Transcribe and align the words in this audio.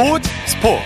스포츠 0.00 0.30
스포츠 0.46 0.82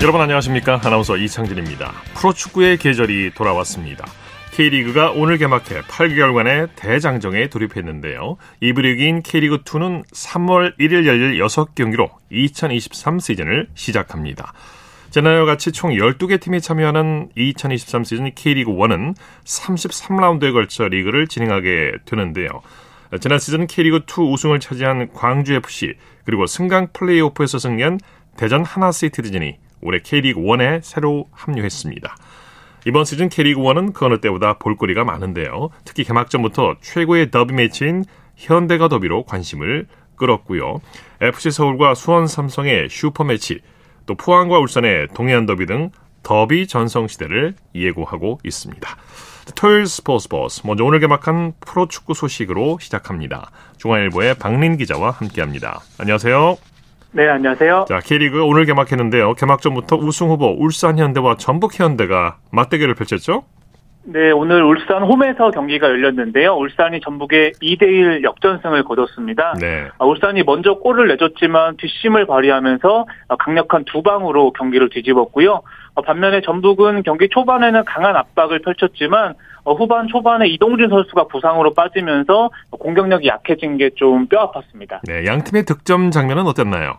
여러분 0.00 0.20
안녕하십니까 0.20 0.80
아나운서 0.84 1.16
이창진입니다 1.16 1.92
프로축구의 2.14 2.76
계절이 2.76 3.32
돌아왔습니다 3.34 4.04
K리그가 4.52 5.10
오늘 5.10 5.38
개막해 5.38 5.82
8개월간의 5.82 6.68
대장정에 6.76 7.48
돌입했는데요. 7.50 8.36
이브리그인 8.60 9.22
K리그2는 9.22 10.08
3월 10.08 10.78
1일 10.78 11.04
열릴 11.04 11.38
6경기로 11.40 12.08
2023 12.30 13.18
시즌을 13.18 13.68
시작합니다. 13.74 14.54
지난해와 15.10 15.44
같이 15.44 15.72
총 15.72 15.90
12개 15.90 16.40
팀이 16.40 16.62
참여하는 16.62 17.30
2023 17.36 18.04
시즌 18.04 18.30
K리그1은 18.30 19.14
33라운드에 19.44 20.52
걸쳐 20.54 20.88
리그를 20.88 21.26
진행하게 21.26 21.92
되는데요. 22.06 22.62
지난 23.20 23.38
시즌 23.38 23.66
K리그2 23.66 24.32
우승을 24.32 24.60
차지한 24.60 25.12
광주FC 25.12 25.94
그리고 26.24 26.46
승강 26.46 26.88
플레이오프에서 26.92 27.58
승리한 27.58 27.98
대전 28.36 28.64
하나시티즌이 28.64 29.58
올해 29.80 29.98
K리그1에 30.00 30.80
새로 30.82 31.26
합류했습니다. 31.32 32.16
이번 32.86 33.04
시즌 33.04 33.28
K리그1은 33.28 33.92
그 33.92 34.06
어느 34.06 34.20
때보다 34.20 34.58
볼거리가 34.58 35.04
많은데요. 35.04 35.70
특히 35.84 36.04
개막전부터 36.04 36.76
최고의 36.80 37.30
더비 37.30 37.54
매치인 37.54 38.04
현대가 38.36 38.88
더비로 38.88 39.24
관심을 39.24 39.86
끌었고요. 40.16 40.80
FC 41.20 41.50
서울과 41.50 41.94
수원 41.94 42.26
삼성의 42.26 42.88
슈퍼 42.90 43.24
매치, 43.24 43.60
또 44.06 44.14
포항과 44.14 44.58
울산의 44.58 45.08
동해안 45.14 45.46
더비 45.46 45.66
등 45.66 45.90
더비 46.22 46.66
전성시대를 46.66 47.54
예고하고 47.74 48.40
있습니다. 48.44 48.96
토요일 49.54 49.86
스포츠 49.86 50.28
버스 50.28 50.66
먼저 50.66 50.84
오늘 50.84 50.98
개막한 50.98 51.52
프로축구 51.60 52.14
소식으로 52.14 52.78
시작합니다. 52.80 53.50
중앙일보의 53.78 54.34
박린 54.40 54.76
기자와 54.76 55.10
함께합니다. 55.10 55.80
안녕하세요. 56.00 56.56
네, 57.12 57.28
안녕하세요. 57.28 57.86
자, 57.88 58.00
K리그 58.00 58.44
오늘 58.44 58.64
개막했는데요. 58.66 59.34
개막전부터 59.34 59.96
우승 59.96 60.28
후보 60.28 60.46
울산 60.58 60.98
현대와 60.98 61.36
전북 61.36 61.78
현대가 61.78 62.38
맞대결을 62.50 62.94
펼쳤죠? 62.94 63.44
네, 64.08 64.30
오늘 64.30 64.62
울산 64.62 65.02
홈에서 65.02 65.50
경기가 65.50 65.88
열렸는데요. 65.88 66.54
울산이 66.54 67.00
전북에 67.00 67.52
2대1 67.60 68.22
역전승을 68.22 68.84
거뒀습니다. 68.84 69.54
네. 69.60 69.88
아, 69.98 70.04
울산이 70.04 70.44
먼저 70.44 70.74
골을 70.74 71.08
내줬지만 71.08 71.76
뒷심을 71.76 72.26
발휘하면서 72.26 73.06
강력한 73.40 73.84
두 73.84 74.02
방으로 74.02 74.52
경기를 74.52 74.90
뒤집었고요. 74.90 75.62
어, 75.96 76.02
반면에 76.02 76.40
전북은 76.42 77.02
경기 77.02 77.28
초반에는 77.28 77.84
강한 77.84 78.14
압박을 78.16 78.60
펼쳤지만 78.62 79.34
어, 79.64 79.74
후반 79.74 80.06
초반에 80.06 80.46
이동준 80.46 80.88
선수가 80.90 81.26
부상으로 81.26 81.74
빠지면서 81.74 82.50
공격력이 82.70 83.26
약해진 83.26 83.76
게 83.78 83.90
좀 83.96 84.28
뼈아팠습니다. 84.28 85.00
네, 85.08 85.24
양 85.26 85.42
팀의 85.42 85.64
득점 85.64 86.10
장면은 86.10 86.46
어땠나요? 86.46 86.98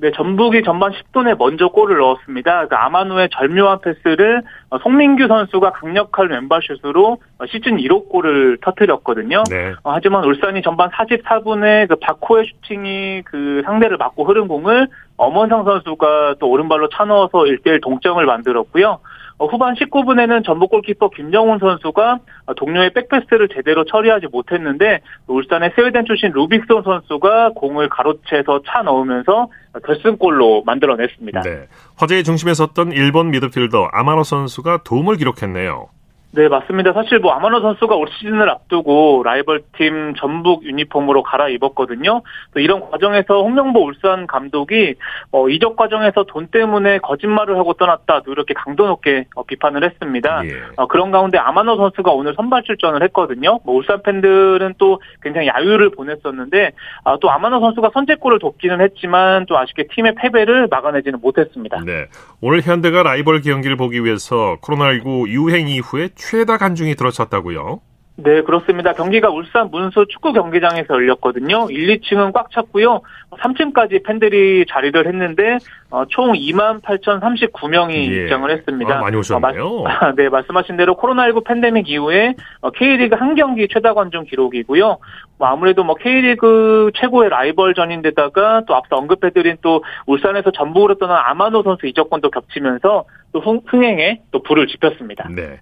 네, 0.00 0.12
전북이 0.12 0.62
전반 0.62 0.92
10분에 0.92 1.36
먼저 1.36 1.68
골을 1.68 1.98
넣었습니다. 1.98 2.68
그 2.68 2.76
아마누의 2.76 3.28
절묘한 3.32 3.80
패스를 3.80 4.42
어, 4.70 4.78
송민규 4.78 5.26
선수가 5.26 5.72
강력한 5.72 6.30
왼발 6.30 6.60
슛으로 6.62 7.18
어, 7.38 7.46
시즌 7.46 7.78
1호 7.78 8.08
골을 8.08 8.58
터뜨렸거든요. 8.60 9.42
네. 9.50 9.72
어, 9.82 9.90
하지만 9.92 10.24
울산이 10.24 10.62
전반 10.62 10.88
44분에 10.90 11.88
그 11.88 11.96
바코의 11.96 12.46
슈팅이 12.46 13.22
그 13.24 13.62
상대를 13.64 13.96
맞고 13.96 14.24
흐른 14.24 14.46
공을 14.46 14.86
엄원상 15.16 15.64
선수가 15.64 16.36
또 16.38 16.48
오른발로 16.48 16.90
차넣어서 16.90 17.38
1대1 17.38 17.82
동점을 17.82 18.24
만들었고요. 18.24 19.00
어, 19.38 19.46
후반 19.46 19.74
19분에는 19.74 20.44
전북 20.44 20.70
골키퍼 20.70 21.10
김정훈 21.10 21.58
선수가 21.58 22.18
동료의 22.56 22.92
백패스를 22.92 23.48
제대로 23.54 23.84
처리하지 23.84 24.26
못했는데 24.32 25.00
울산의 25.28 25.72
스웨덴 25.76 26.04
출신 26.04 26.32
루빅손 26.32 26.82
선수가 26.82 27.50
공을 27.54 27.88
가로채서 27.88 28.62
차 28.66 28.82
넣으면서 28.82 29.48
결승골로 29.84 30.64
만들어냈습니다. 30.66 31.42
네. 31.42 31.68
화제의 31.96 32.24
중심에 32.24 32.52
섰던 32.54 32.92
일본 32.92 33.30
미드필더 33.30 33.90
아마노 33.92 34.24
선수가 34.24 34.82
도움을 34.84 35.16
기록했네요. 35.16 35.88
네, 36.30 36.46
맞습니다. 36.48 36.92
사실 36.92 37.20
뭐 37.20 37.32
아마노 37.32 37.60
선수가 37.62 37.96
올 37.96 38.06
시즌을 38.18 38.50
앞두고 38.50 39.22
라이벌 39.24 39.62
팀 39.78 40.14
전북 40.16 40.62
유니폼으로 40.62 41.22
갈아입었거든요. 41.22 42.20
또 42.52 42.60
이런 42.60 42.80
과정에서 42.90 43.42
홍명보 43.42 43.82
울산 43.82 44.26
감독이 44.26 44.94
어, 45.32 45.48
이적 45.48 45.76
과정에서 45.76 46.24
돈 46.24 46.48
때문에 46.48 46.98
거짓말을 46.98 47.56
하고 47.56 47.72
떠났다. 47.72 48.22
또 48.24 48.32
이렇게 48.32 48.52
강도 48.52 48.86
높게 48.86 49.24
어, 49.36 49.42
비판을 49.44 49.84
했습니다. 49.84 50.44
예. 50.44 50.50
어, 50.76 50.86
그런 50.86 51.10
가운데 51.10 51.38
아마노 51.38 51.76
선수가 51.78 52.12
오늘 52.12 52.34
선발 52.34 52.62
출전을 52.64 53.02
했거든요. 53.04 53.60
뭐 53.64 53.76
울산 53.76 54.02
팬들은 54.02 54.74
또 54.76 55.00
굉장히 55.22 55.48
야유를 55.48 55.92
보냈었는데 55.92 56.72
아, 57.04 57.16
또 57.22 57.30
아마노 57.30 57.60
선수가 57.60 57.90
선제골을 57.94 58.38
돕기는 58.38 58.82
했지만 58.82 59.46
또 59.46 59.56
아쉽게 59.56 59.86
팀의 59.94 60.14
패배를 60.16 60.68
막아내지는 60.70 61.20
못했습니다. 61.22 61.80
네, 61.86 62.06
오늘 62.42 62.60
현대가 62.60 63.02
라이벌 63.02 63.40
경기를 63.40 63.76
보기 63.76 64.04
위해서 64.04 64.58
코로나19 64.60 65.28
유행 65.28 65.68
이후에 65.68 66.10
최다 66.18 66.58
간중이 66.58 66.96
들어섰다고요? 66.96 67.80
네, 68.20 68.42
그렇습니다. 68.42 68.94
경기가 68.94 69.30
울산 69.30 69.70
문수 69.70 70.06
축구 70.08 70.32
경기장에서 70.32 70.92
열렸거든요. 70.92 71.68
1, 71.70 72.00
2층은 72.00 72.32
꽉 72.32 72.50
찼고요. 72.50 73.02
3층까지 73.30 74.04
팬들이 74.04 74.66
자리를 74.68 75.06
했는데 75.06 75.58
어, 75.88 76.04
총 76.08 76.32
2만 76.32 76.82
8,039명이 76.82 77.92
예. 77.94 78.24
입장을 78.24 78.50
했습니다. 78.50 78.96
아, 78.96 79.02
많이 79.02 79.16
오셨네요. 79.16 79.64
어, 79.64 79.82
마, 79.86 80.14
네, 80.16 80.28
말씀하신 80.28 80.76
대로 80.76 80.96
코로나19 80.96 81.44
팬데믹 81.44 81.88
이후에 81.88 82.34
어, 82.60 82.70
K리그 82.70 83.14
한 83.14 83.36
경기 83.36 83.68
최다 83.68 83.94
관중 83.94 84.24
기록이고요. 84.24 84.98
뭐 85.38 85.48
아무래도 85.48 85.84
뭐 85.84 85.94
K리그 85.94 86.90
최고의 86.96 87.30
라이벌전인데다가 87.30 88.62
또 88.66 88.74
앞서 88.74 88.96
언급해드린 88.96 89.58
또 89.62 89.84
울산에서 90.06 90.50
전북으로 90.50 90.96
떠난 90.96 91.22
아마노 91.24 91.62
선수 91.62 91.86
이적권도 91.86 92.30
겹치면서 92.30 93.04
또 93.30 93.40
흥, 93.40 93.60
흥행에 93.64 94.22
또 94.32 94.42
불을 94.42 94.66
지폈습니다. 94.66 95.28
네. 95.36 95.60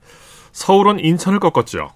서울은 0.57 1.01
인천을 1.01 1.39
꺾었죠. 1.39 1.91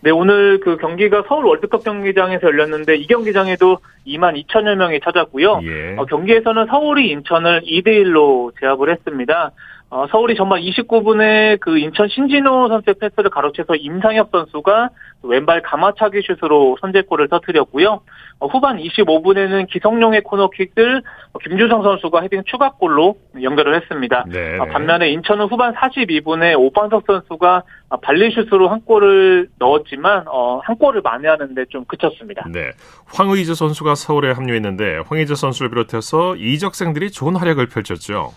네, 0.00 0.10
오늘 0.10 0.60
그 0.60 0.78
경기가 0.78 1.24
서울 1.28 1.44
월드컵 1.44 1.84
경기장에서 1.84 2.46
열렸는데 2.46 2.96
이 2.96 3.06
경기장에도 3.06 3.78
2만 4.06 4.42
2천여 4.46 4.74
명이 4.76 5.00
찾았고요. 5.00 5.60
예. 5.62 5.96
어, 5.98 6.06
경기에서는 6.06 6.66
서울이 6.66 7.10
인천을 7.10 7.60
2대 7.60 7.88
1로 7.88 8.52
제압을 8.58 8.90
했습니다. 8.90 9.52
어, 9.92 10.06
서울이 10.10 10.34
전반 10.36 10.62
29분에 10.62 11.60
그 11.60 11.76
인천 11.76 12.08
신진호 12.08 12.68
선수의 12.68 12.94
패스를 12.98 13.28
가로채서 13.28 13.74
임상혁 13.76 14.30
선수가 14.32 14.88
왼발 15.22 15.60
가마차기 15.60 16.22
슛으로 16.22 16.78
선제골을 16.80 17.28
터뜨렸고요. 17.28 18.00
어, 18.38 18.46
후반 18.46 18.78
25분에는 18.78 19.68
기성용의 19.68 20.22
코너킥을 20.22 21.02
김주성 21.44 21.82
선수가 21.82 22.22
헤딩 22.22 22.44
추가골로 22.46 23.18
연결을 23.42 23.74
했습니다. 23.82 24.24
네, 24.28 24.58
어, 24.58 24.64
네. 24.64 24.72
반면에 24.72 25.10
인천은 25.10 25.48
후반 25.48 25.74
42분에 25.74 26.58
오반석 26.58 27.04
선수가 27.06 27.62
발리슛으로 28.00 28.70
한 28.70 28.80
골을 28.86 29.50
넣었지만 29.58 30.24
어, 30.26 30.62
한 30.64 30.78
골을 30.78 31.02
만회하는데 31.02 31.66
좀 31.68 31.84
그쳤습니다. 31.84 32.46
네, 32.50 32.70
황의즈 33.12 33.54
선수가 33.54 33.94
서울에 33.96 34.32
합류했는데 34.32 35.02
황의즈 35.06 35.34
선수를 35.34 35.68
비롯해서 35.68 36.36
이적생들이 36.36 37.10
좋은 37.10 37.36
활약을 37.36 37.66
펼쳤죠. 37.66 38.30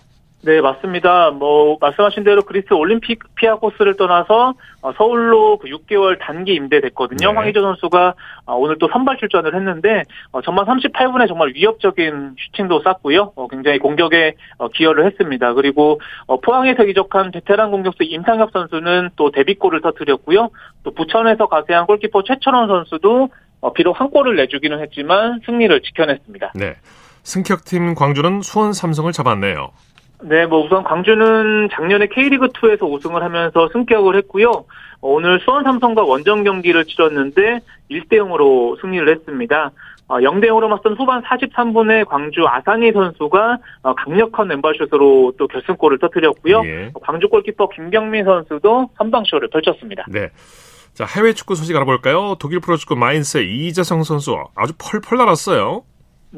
네, 0.46 0.60
맞습니다. 0.60 1.32
뭐 1.32 1.76
말씀하신 1.80 2.22
대로 2.22 2.42
그리스 2.42 2.72
올림픽 2.72 3.18
피아 3.34 3.56
코스를 3.56 3.96
떠나서 3.96 4.54
어, 4.80 4.92
서울로 4.92 5.58
그 5.58 5.66
6개월 5.66 6.20
단기 6.20 6.54
임대됐거든요. 6.54 7.32
네. 7.32 7.36
황희조 7.36 7.62
선수가 7.62 8.14
어, 8.46 8.54
오늘 8.54 8.78
또 8.78 8.88
선발 8.92 9.16
출전을 9.16 9.56
했는데 9.56 10.04
어, 10.30 10.40
전반 10.42 10.64
38분에 10.66 11.26
정말 11.26 11.52
위협적인 11.52 12.36
슈팅도 12.38 12.80
쐈고요. 12.84 13.32
굉장히 13.50 13.80
공격에 13.80 14.34
기여를 14.72 15.06
했습니다. 15.06 15.52
그리고 15.54 16.00
포항에서 16.44 16.84
이적한 16.84 17.32
베테랑 17.32 17.72
공격수 17.72 18.04
임상혁 18.04 18.50
선수는 18.52 19.10
또 19.16 19.32
데뷔골을 19.32 19.80
터뜨렸고요. 19.80 20.50
또 20.84 20.90
부천에서 20.92 21.46
가세한 21.48 21.86
골키퍼 21.86 22.22
최철원 22.22 22.68
선수도 22.68 23.30
비록 23.74 24.00
한 24.00 24.10
골을 24.10 24.36
내주기는 24.36 24.80
했지만 24.80 25.40
승리를 25.44 25.80
지켜냈습니다. 25.82 26.52
네. 26.54 26.76
승격팀 27.24 27.96
광주는 27.96 28.42
수원 28.42 28.72
삼성을 28.72 29.10
잡았네요. 29.10 29.72
네, 30.22 30.46
뭐 30.46 30.64
우선 30.64 30.82
광주는 30.82 31.68
작년에 31.72 32.06
K리그2에서 32.06 32.90
우승을 32.90 33.22
하면서 33.22 33.68
승격을 33.72 34.16
했고요. 34.16 34.64
오늘 35.00 35.40
수원 35.40 35.64
삼성과 35.64 36.04
원정 36.04 36.44
경기를 36.44 36.84
치렀는데 36.84 37.60
1대 37.90 38.12
0으로 38.14 38.80
승리를 38.80 39.08
했습니다. 39.08 39.70
0대 40.08 40.48
어, 40.48 40.54
0으로 40.54 40.68
맞선 40.68 40.94
후반 40.96 41.22
43분에 41.22 42.06
광주 42.06 42.46
아산이 42.46 42.92
선수가 42.92 43.58
어, 43.82 43.94
강력한 43.94 44.48
왼발슛으로 44.50 45.32
또 45.36 45.48
결승골을 45.48 45.98
터뜨렸고요. 45.98 46.62
예. 46.64 46.92
광주 47.02 47.28
골키퍼 47.28 47.68
김경민 47.70 48.24
선수도 48.24 48.88
선방쇼를 48.98 49.48
펼쳤습니다. 49.50 50.04
네. 50.08 50.30
자, 50.94 51.04
해외 51.04 51.32
축구 51.34 51.56
소식 51.56 51.76
알아볼까요? 51.76 52.36
독일 52.38 52.60
프로축구 52.60 52.96
마인스의 52.96 53.54
이재성 53.54 54.04
선수 54.04 54.36
아주 54.54 54.72
펄펄 54.78 55.18
날았어요. 55.18 55.82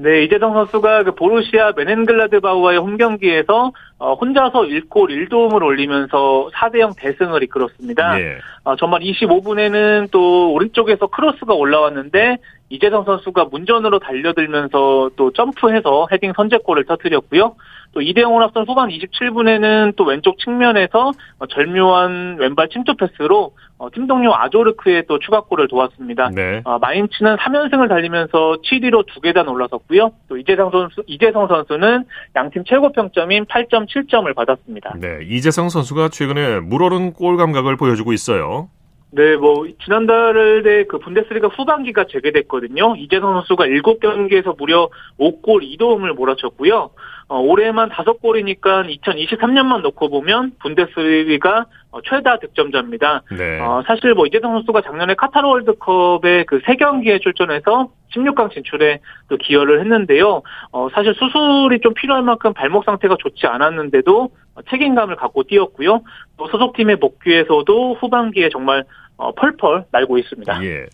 네, 0.00 0.22
이재성 0.22 0.54
선수가 0.54 1.02
그 1.02 1.14
보루시아 1.16 1.72
메넨글라드바우와의 1.76 2.78
홈 2.78 2.96
경기에서 2.98 3.72
어, 3.98 4.14
혼자서 4.14 4.62
1골 4.62 5.10
1도움을 5.10 5.60
올리면서 5.60 6.50
4대0 6.54 6.94
대승을 6.96 7.42
이끌었습니다. 7.42 8.20
예. 8.20 8.38
어, 8.62 8.76
전반 8.76 9.00
25분에는 9.00 10.08
또 10.12 10.52
오른쪽에서 10.52 11.08
크로스가 11.08 11.52
올라왔는데 11.52 12.36
이재성 12.70 13.05
선수가 13.05 13.47
문전으로 13.47 13.99
달려들면서 13.99 15.11
또 15.17 15.32
점프해서 15.32 16.09
헤딩 16.12 16.32
선제골을 16.37 16.85
터뜨렸고요. 16.85 17.55
또 17.93 18.03
이대영을 18.03 18.43
앞선 18.43 18.67
후반 18.69 18.91
27분에는 18.91 19.97
또 19.97 20.05
왼쪽 20.05 20.38
측면에서 20.38 21.12
절묘한 21.49 22.37
왼발 22.38 22.69
침투 22.69 22.94
패스로 22.94 23.53
어, 23.79 23.88
팀 23.91 24.06
동료 24.06 24.35
아조르크의 24.35 25.05
또 25.09 25.19
추가골을 25.19 25.69
도왔습니다. 25.69 26.31
네. 26.35 26.61
어, 26.65 26.79
마인츠는 26.79 27.37
3연승을 27.37 27.88
달리면서 27.88 28.59
7위로 28.65 29.06
두 29.06 29.20
계단 29.20 29.49
올라섰고요. 29.49 30.11
또 30.29 30.37
이재성 30.37 30.70
선수 30.70 31.03
이재성 31.06 31.47
선수는 31.47 32.05
양팀 32.37 32.65
최고 32.67 32.93
평점인 32.93 33.47
8.7점을 33.47 34.35
받았습니다. 34.35 34.94
네, 35.00 35.20
이재성 35.23 35.69
선수가 35.69 36.09
최근에 36.09 36.61
물오른 36.61 37.12
골 37.12 37.37
감각을 37.37 37.76
보여주고 37.76 38.12
있어요. 38.12 38.69
네, 39.10 39.37
뭐 39.37 39.66
지난달에 39.84 40.84
그 40.84 40.99
분데스리가 40.99 41.49
후반기가 41.49 42.05
재개됐거든요. 42.10 42.96
이재성 42.96 43.32
선수가 43.34 43.64
7경기에서 43.66 44.56
무려 44.58 44.90
5골 45.19 45.62
2도움을 45.78 46.12
몰아쳤고요. 46.12 46.90
어, 47.28 47.40
올해만 47.40 47.90
5골이니까 47.90 49.00
2023년만 49.00 49.81
놓고 49.82 50.10
보면 50.10 50.52
분데스리가 50.60 51.66
어, 51.90 52.00
최다 52.02 52.38
득점자입니다. 52.38 53.22
네. 53.37 53.60
어, 53.60 53.82
사실 53.87 54.12
뭐 54.14 54.26
이재성 54.26 54.52
선수가 54.52 54.82
작년에 54.82 55.14
카타르 55.14 55.46
월드컵에 55.46 56.44
그세 56.44 56.76
경기에 56.76 57.19
출전해서 57.19 57.88
16강 58.14 58.52
진출에 58.52 59.00
또 59.28 59.37
기여를 59.37 59.81
했는데요. 59.81 60.43
어, 60.72 60.88
사실 60.93 61.14
수술이 61.14 61.81
좀 61.81 61.94
필요할 61.94 62.22
만큼 62.22 62.52
발목 62.52 62.84
상태가 62.84 63.16
좋지 63.19 63.46
않았는데도 63.46 64.31
책임감을 64.70 65.16
갖고 65.16 65.43
뛰었고요. 65.44 66.02
또 66.37 66.49
소속팀의 66.49 67.00
복귀에서도 67.00 67.94
후반기에 67.94 68.49
정말 68.50 68.84
어, 69.16 69.32
펄펄 69.32 69.84
날고 69.90 70.19
있습니다. 70.19 70.64
예. 70.64 70.87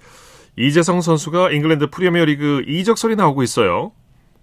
이재성 0.56 1.00
선수가 1.00 1.50
잉글랜드 1.50 1.90
프리미어리그 1.90 2.64
이적설이 2.66 3.16
나오고 3.16 3.42
있어요. 3.42 3.92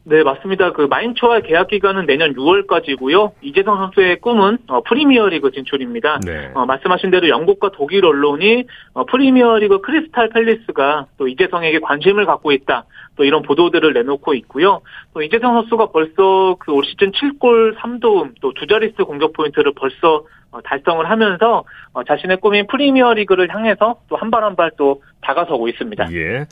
네, 0.03 0.23
맞습니다. 0.23 0.71
그 0.73 0.83
마인츠와의 0.83 1.43
계약 1.43 1.67
기간은 1.67 2.07
내년 2.07 2.33
6월까지고요. 2.33 3.33
이재성 3.41 3.77
선수의 3.77 4.19
꿈은 4.19 4.57
어, 4.67 4.81
프리미어리그 4.81 5.51
진출입니다. 5.51 6.21
네. 6.25 6.51
어, 6.55 6.65
말씀하신 6.65 7.11
대로 7.11 7.29
영국과 7.29 7.69
독일 7.71 8.05
언론이 8.05 8.65
어, 8.93 9.05
프리미어리그 9.05 9.81
크리스탈 9.81 10.29
팰리스가 10.29 11.05
또 11.17 11.27
이재성에게 11.27 11.79
관심을 11.79 12.25
갖고 12.25 12.51
있다. 12.51 12.85
또 13.15 13.23
이런 13.23 13.41
보도들을 13.41 13.93
내놓고 13.93 14.33
있고요. 14.35 14.81
또 15.13 15.21
이재성 15.21 15.53
선수가 15.53 15.87
벌써 15.91 16.55
그 16.59 16.71
올 16.73 16.83
시즌 16.85 17.11
7골 17.11 17.75
3도움 17.77 18.35
또 18.41 18.53
두 18.53 18.65
자릿수 18.67 19.05
공격 19.05 19.33
포인트를 19.33 19.73
벌써 19.75 20.23
어, 20.51 20.61
달성을 20.61 21.09
하면서 21.09 21.63
어, 21.93 22.03
자신의 22.03 22.37
꿈인 22.37 22.67
프리미어리그를 22.67 23.53
향해서 23.53 23.95
또 24.09 24.15
한 24.17 24.29
발 24.31 24.43
한 24.43 24.55
발 24.55 24.71
또 24.77 25.01
다가서고 25.21 25.67
있습니다. 25.69 26.11
예. 26.13 26.45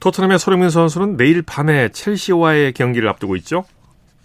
토트넘의 0.00 0.38
손흥민 0.38 0.70
선수는 0.70 1.16
내일 1.16 1.42
밤에 1.42 1.88
첼시와의 1.88 2.72
경기를 2.72 3.08
앞두고 3.08 3.34
있죠? 3.36 3.64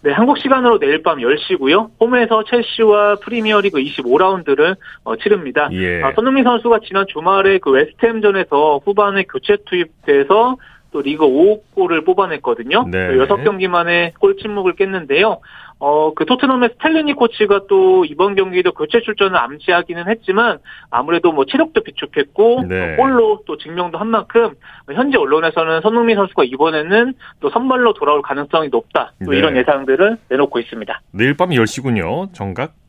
네, 0.03 0.11
한국 0.11 0.37
시간으로 0.37 0.79
내일 0.79 1.01
밤 1.01 1.17
10시고요. 1.19 1.91
홈에서 1.99 2.43
첼시와 2.43 3.15
프리미어리그 3.23 3.79
25라운드를 3.79 4.75
어, 5.05 5.15
치릅니다. 5.15 5.69
예. 5.71 6.03
아, 6.03 6.11
손흥민 6.13 6.43
선수가 6.43 6.79
지난 6.85 7.05
주말에 7.07 7.57
그 7.59 7.71
웨스트햄전에서 7.71 8.81
후반에 8.85 9.23
교체 9.23 9.55
투입돼서 9.65 10.57
또 10.93 11.01
리그 11.01 11.25
5골을 11.25 12.05
뽑아냈거든요. 12.05 12.85
네. 12.89 13.09
6경기 13.15 13.67
만에 13.67 14.13
골 14.19 14.37
침묵을 14.37 14.75
깼는데요. 14.75 15.41
어, 15.79 16.13
그 16.13 16.25
토트넘의 16.25 16.69
스텔리니 16.73 17.13
코치가 17.13 17.61
또 17.67 18.05
이번 18.05 18.35
경기도 18.35 18.71
교체 18.71 19.01
출전을 19.01 19.35
암시하기는 19.37 20.07
했지만 20.07 20.59
아무래도 20.89 21.33
뭐 21.33 21.45
체력도 21.45 21.81
비축했고 21.81 22.65
네. 22.69 22.95
골로 22.95 23.41
또 23.45 23.57
증명도 23.57 23.97
한 23.97 24.07
만큼 24.07 24.53
현재 24.93 25.17
언론에서는 25.17 25.81
손흥민 25.81 26.15
선수가 26.15 26.45
이번에는 26.45 27.13
또 27.41 27.49
선발로 27.49 27.93
돌아올 27.95 28.21
가능성이 28.21 28.69
높다. 28.69 29.11
또 29.25 29.31
네. 29.31 29.39
이런 29.39 29.57
예상들을 29.57 30.19
내놓고 30.29 30.59
있습니다. 30.59 31.01
내일 31.11 31.35
밤 31.35 31.49
10시군요. 31.49 32.33
정각. 32.33 32.82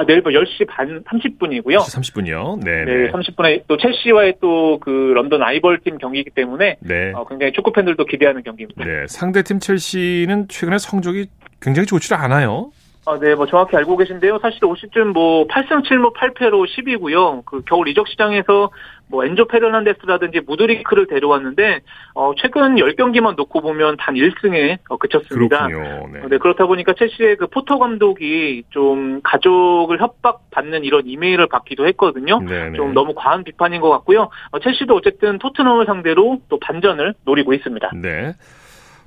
아, 0.00 0.04
내일 0.06 0.22
밤 0.22 0.32
10시 0.32 0.66
반 0.66 1.04
30분이고요. 1.04 1.76
10시 1.76 2.00
30분이요. 2.00 2.64
네. 2.64 2.84
네, 2.84 3.10
30분에 3.12 3.64
또 3.68 3.76
첼시와의 3.76 4.36
또 4.40 4.70
그 4.80 5.12
런던 5.14 5.42
라이벌팀 5.42 5.98
경기이기 5.98 6.30
때문에 6.30 6.76
네. 6.80 7.12
어, 7.14 7.26
굉장히 7.26 7.52
축구 7.52 7.72
팬들도 7.72 8.04
기대하는 8.06 8.42
경기입니다. 8.42 8.84
네, 8.84 9.06
상대팀 9.08 9.60
첼시는 9.60 10.48
최근에 10.48 10.78
성적이 10.78 11.26
굉장히 11.60 11.86
좋지 11.86 12.14
않아요. 12.14 12.70
아, 13.06 13.18
네, 13.18 13.34
뭐 13.34 13.46
정확히 13.46 13.76
알고 13.76 13.96
계신데요. 13.96 14.38
사실 14.40 14.64
올 14.64 14.76
시즌 14.76 15.08
뭐 15.08 15.46
8승 15.46 15.84
7무 15.84 16.14
8패로 16.14 16.66
10위고요. 16.66 17.44
그 17.46 17.62
겨울 17.66 17.88
이적 17.88 18.08
시장에서 18.08 18.70
뭐 19.08 19.24
엔조 19.24 19.46
페르난데스라든지 19.48 20.40
무드리크를 20.46 21.06
데려왔는데 21.08 21.80
어 22.14 22.32
최근 22.36 22.76
10경기만 22.76 23.34
놓고 23.36 23.60
보면 23.60 23.96
단 23.96 24.14
1승에 24.14 24.78
어, 24.88 24.96
그쳤습니다. 24.98 25.66
그렇군요. 25.66 26.08
네. 26.12 26.28
네. 26.28 26.38
그렇다 26.38 26.66
보니까 26.66 26.92
첼시의 26.92 27.36
그 27.36 27.46
포터 27.48 27.78
감독이 27.78 28.62
좀 28.70 29.20
가족을 29.22 30.00
협박받는 30.00 30.84
이런 30.84 31.06
이메일을 31.06 31.48
받기도 31.48 31.86
했거든요. 31.88 32.38
네네. 32.40 32.70
네. 32.70 32.76
좀 32.76 32.94
너무 32.94 33.14
과한 33.14 33.42
비판인 33.42 33.80
것 33.80 33.90
같고요. 33.90 34.28
어, 34.52 34.58
첼시도 34.60 34.94
어쨌든 34.94 35.38
토트넘을 35.38 35.86
상대로 35.86 36.38
또 36.48 36.60
반전을 36.60 37.14
노리고 37.24 37.52
있습니다. 37.52 37.90
네. 37.94 38.34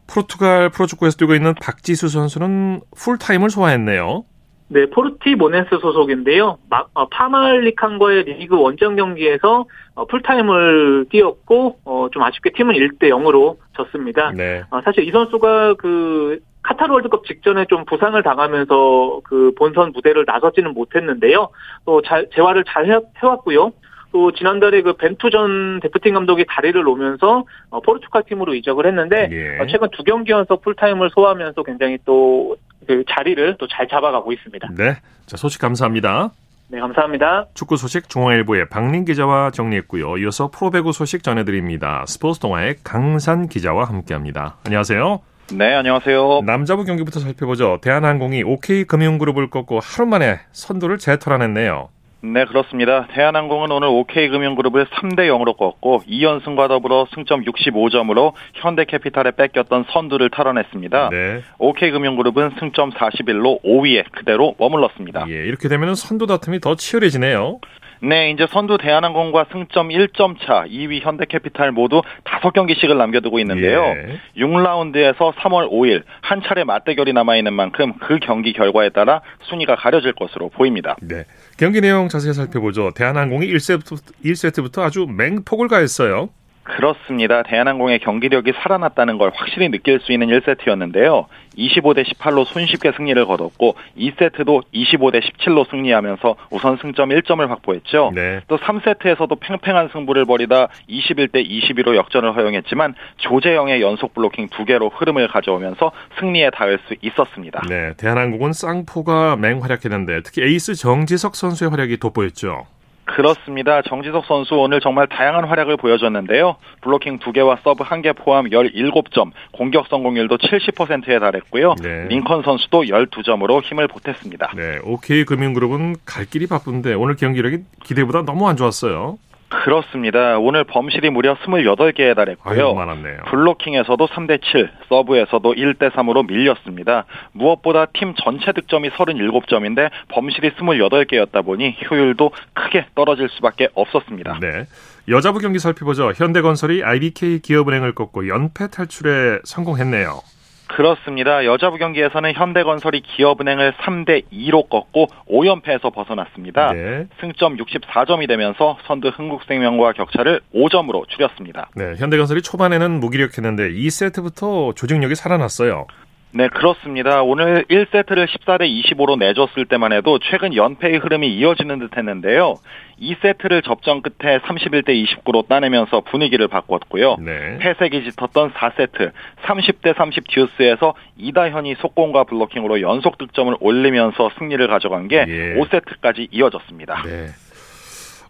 포르투갈 0.08 0.70
프로축구에서 0.70 1.18
뛰고 1.18 1.36
있는 1.36 1.54
박지수 1.62 2.08
선수는 2.08 2.82
풀타임을 2.96 3.50
소화했네요. 3.50 4.26
네, 4.70 4.88
포르티모네스 4.90 5.70
소속인데요. 5.80 6.58
마, 6.70 6.84
어, 6.94 7.08
파말리캉과의 7.10 8.24
리그 8.24 8.60
원정 8.60 8.96
경기에서 8.96 9.66
어, 9.94 10.06
풀타임을 10.06 11.08
뛰었고 11.10 11.80
어, 11.86 12.08
좀 12.12 12.24
아쉽게 12.24 12.52
팀은 12.54 12.74
1대 12.76 13.10
0으로 13.10 13.58
졌습니다. 13.76 14.32
네. 14.32 14.64
어, 14.72 14.82
사실 14.84 15.08
이 15.08 15.12
선수가 15.12 15.76
그 15.76 16.40
카타르 16.64 16.94
월드컵 16.94 17.26
직전에 17.26 17.66
좀 17.70 17.86
부상을 17.86 18.22
당하면서 18.24 19.22
그 19.26 19.52
본선 19.58 19.92
무대를 19.92 20.24
나서지는 20.26 20.74
못했는데요. 20.74 21.50
또 21.86 22.02
잘, 22.02 22.28
재활을 22.34 22.64
잘 22.66 23.02
해왔고요. 23.22 23.74
또 24.14 24.32
지난달에 24.32 24.82
그 24.84 24.94
벤투 24.94 25.30
전 25.32 25.80
대표팀 25.82 26.14
감독이 26.14 26.46
다리를 26.48 26.82
놓으면서 26.82 27.44
어, 27.70 27.82
포르투갈 27.82 28.24
팀으로 28.24 28.54
이적을 28.56 28.86
했는데 28.86 29.28
예. 29.32 29.60
어, 29.60 29.68
최근 29.70 29.90
두 29.92 30.04
경기 30.04 30.32
연속 30.32 30.62
풀타임을 30.62 31.10
소화하면서 31.14 31.64
굉장히 31.64 31.98
또 32.06 32.56
그 32.88 33.04
자리를 33.10 33.58
또 33.58 33.68
잘 33.68 33.88
잡아가고 33.88 34.32
있습니다. 34.34 34.70
네, 34.78 34.98
자 35.26 35.38
소식 35.38 35.60
감사합니다. 35.62 36.32
네, 36.68 36.80
감사합니다. 36.80 37.48
축구 37.54 37.78
소식 37.78 38.10
중앙일보의 38.10 38.70
박린 38.70 39.06
기자와 39.06 39.52
정리했고요. 39.52 40.18
이어서 40.18 40.50
프로배구 40.50 40.92
소식 40.92 41.24
전해드립니다. 41.24 42.04
스포츠 42.08 42.40
동아의 42.40 42.76
강산 42.84 43.48
기자와 43.48 43.86
함께합니다. 43.86 44.58
안녕하세요. 44.66 45.22
네, 45.54 45.74
안녕하세요. 45.76 46.42
남자부 46.46 46.84
경기부터 46.84 47.20
살펴보죠. 47.20 47.80
대한항공이 47.82 48.44
OK금융그룹을 48.44 49.50
꺾고 49.50 49.80
하루 49.82 50.08
만에 50.10 50.40
선두를 50.52 50.98
재탈환했네요. 50.98 51.90
네, 52.26 52.46
그렇습니다. 52.46 53.06
대한항공은 53.08 53.70
오늘 53.70 53.90
OK금융그룹을 53.90 54.86
3대 54.86 55.28
0으로 55.28 55.58
꺾고 55.58 56.04
2연승과 56.08 56.70
더불어 56.70 57.06
승점 57.14 57.44
65점으로 57.44 58.32
현대캐피탈에 58.54 59.32
뺏겼던 59.32 59.86
선두를 59.90 60.30
탈환했습니다. 60.30 61.10
네. 61.10 61.42
OK금융그룹은 61.58 62.52
승점 62.60 62.92
41로 62.92 63.62
5위에 63.62 64.06
그대로 64.14 64.56
머물렀습니다. 64.58 65.26
예, 65.28 65.34
이렇게 65.34 65.68
되면 65.68 65.96
선두 65.96 66.26
다툼이 66.26 66.62
더 66.62 66.76
치열해지네요. 66.76 67.60
네, 68.04 68.32
이제 68.32 68.46
선두 68.50 68.78
대한항공과 68.80 69.46
승점 69.54 69.88
1점 69.88 70.36
차 70.46 70.66
2위 70.66 71.02
현대캐피탈 71.02 71.72
모두 71.72 72.02
5경기씩을 72.26 72.98
남겨두고 72.98 73.40
있는데요. 73.40 73.82
예. 73.82 74.20
6라운드에서 74.38 75.34
3월 75.34 75.72
5일 75.72 76.04
한 76.22 76.42
차례 76.44 76.66
맞대결이 76.66 77.14
남아있는 77.14 77.54
만큼 77.54 77.94
그 78.00 78.20
경기 78.20 78.52
결과에 78.52 78.90
따라 78.90 79.22
순위가 79.44 79.78
가려질 79.78 80.14
것으로 80.14 80.50
보입니다. 80.50 80.98
네. 81.02 81.24
경기 81.58 81.80
내용 81.80 82.10
자세히 82.10 82.34
살펴보죠. 82.34 82.92
대한항공이 82.94 83.48
1세트부터, 83.48 84.14
1세트부터 84.26 84.82
아주 84.82 85.08
맹폭을 85.10 85.70
가했어요. 85.70 86.30
그렇습니다. 86.64 87.44
대한항공의 87.44 88.00
경기력이 88.00 88.54
살아났다는 88.62 89.18
걸 89.18 89.32
확실히 89.34 89.70
느낄 89.70 90.00
수 90.00 90.12
있는 90.12 90.28
1세트였는데요. 90.28 91.26
25대 91.58 92.04
18로 92.04 92.46
손쉽게 92.46 92.94
승리를 92.94 93.24
거뒀고 93.26 93.76
2세트도 93.98 94.64
25대 94.74 95.22
17로 95.22 95.70
승리하면서 95.70 96.36
우선 96.50 96.78
승점 96.82 97.10
1점을 97.10 97.48
확보했죠. 97.48 98.12
네. 98.16 98.40
또 98.48 98.58
3세트에서도 98.58 99.40
팽팽한 99.40 99.90
승부를 99.94 100.26
벌이다 100.26 100.70
21대 100.90 101.48
22로 101.48 101.96
역전을 101.96 102.36
허용했지만 102.36 102.96
조재영의 103.18 103.82
연속 103.82 104.14
블로킹 104.14 104.48
2개로 104.48 104.90
흐름을 104.94 105.28
가져오면서 105.28 105.92
승리에 106.20 106.50
닿을 106.52 106.80
수 106.88 106.96
있었습니다. 107.02 107.62
네, 107.70 107.94
대한항공은 107.98 108.54
쌍포가 108.54 109.36
맹활약했는데 109.36 110.22
특히 110.24 110.44
에이스 110.44 110.76
정지석 110.76 111.36
선수의 111.36 111.70
활약이 111.70 111.98
돋보였죠. 111.98 112.66
그렇습니다. 113.06 113.82
정지석 113.82 114.26
선수 114.26 114.56
오늘 114.56 114.80
정말 114.80 115.08
다양한 115.08 115.46
활약을 115.46 115.78
보여줬는데요. 115.78 116.56
블로킹 116.82 117.20
2개와 117.20 117.58
서브 117.64 117.84
1개 117.84 118.16
포함 118.16 118.46
17점, 118.46 119.32
공격 119.52 119.88
성공률도 119.88 120.38
70%에 120.38 121.20
달했고요. 121.20 121.76
네. 121.82 122.08
링컨 122.08 122.44
선수도 122.44 122.84
12점으로 122.84 123.62
힘을 123.64 123.88
보탰습니다. 123.88 124.52
네, 124.56 124.80
OK 124.84 125.26
금융그룹은 125.26 125.98
갈 126.06 126.26
길이 126.26 126.48
바쁜데 126.48 126.94
오늘 126.94 127.16
경기력이 127.16 127.60
기대보다 127.84 128.24
너무 128.24 128.48
안 128.48 128.56
좋았어요. 128.56 129.18
그렇습니다. 129.64 130.38
오늘 130.40 130.64
범실이 130.64 131.10
무려 131.10 131.36
28개에 131.36 132.16
달했고요. 132.16 132.68
아유, 132.68 132.74
많았네요. 132.74 133.18
블로킹에서도 133.30 134.08
3대 134.08 134.42
7, 134.52 134.72
서브에서도 134.90 135.54
1대 135.54 135.92
3으로 135.92 136.28
밀렸습니다. 136.28 137.06
무엇보다 137.32 137.86
팀 137.94 138.14
전체 138.16 138.52
득점이 138.52 138.90
37점인데 138.90 139.90
범실이 140.10 140.52
28개였다 140.52 141.46
보니 141.46 141.78
효율도 141.90 142.32
크게 142.54 142.88
떨어질 142.96 143.30
수밖에 143.30 143.70
없었습니다. 143.74 144.40
네. 144.42 144.66
여자부 145.08 145.40
경기 145.40 145.60
살펴보죠. 145.60 146.12
현대건설이 146.16 146.84
IBK 146.84 147.42
기업은행을 147.42 147.94
꺾고 147.94 148.28
연패 148.28 148.68
탈출에 148.72 149.40
성공했네요. 149.44 150.33
그렇습니다. 150.68 151.46
여자부 151.46 151.78
경기에서는 151.78 152.34
현대건설이 152.34 153.02
기업은행을 153.02 153.74
3대 153.74 154.24
2로 154.32 154.70
꺾고 154.70 155.08
5연패에서 155.30 155.94
벗어났습니다. 155.94 156.74
네. 156.74 157.06
승점 157.20 157.58
64점이 157.58 158.28
되면서 158.28 158.78
선두 158.88 159.10
흥국생명과 159.10 159.94
격차를 159.94 160.42
5점으로 160.56 161.08
줄였습니다. 161.10 161.70
네, 161.76 161.96
현대건설이 161.98 162.42
초반에는 162.42 163.00
무기력했는데 163.00 163.72
2세트부터 163.72 164.76
조직력이 164.76 165.16
살아났어요. 165.16 165.88
네, 166.36 166.48
그렇습니다. 166.48 167.22
오늘 167.22 167.64
1세트를 167.70 168.26
14대 168.26 168.62
25로 168.62 169.20
내줬을 169.20 169.66
때만 169.66 169.94
해도 169.94 170.18
최근 170.18 170.56
연패의 170.56 170.98
흐름이 170.98 171.32
이어지는 171.36 171.78
듯 171.78 171.96
했는데요. 171.96 172.56
2세트를 173.04 173.64
접전 173.64 174.02
끝에 174.02 174.40
31대 174.40 174.90
29로 174.90 175.48
따내면서 175.48 176.02
분위기를 176.02 176.48
바꿨고요. 176.48 177.18
네. 177.20 177.58
패색이 177.60 178.04
짙었던 178.12 178.54
4세트 178.54 179.12
30대 179.44 179.96
30 179.96 180.24
듀스에서 180.28 180.96
이다현이 181.18 181.76
속공과 181.80 182.24
블로킹으로 182.24 182.82
연속 182.82 183.18
득점을 183.18 183.56
올리면서 183.60 184.32
승리를 184.40 184.66
가져간 184.68 185.08
게 185.08 185.26
예. 185.28 185.56
5세트까지 185.56 186.30
이어졌습니다. 186.32 187.04
네. 187.04 187.28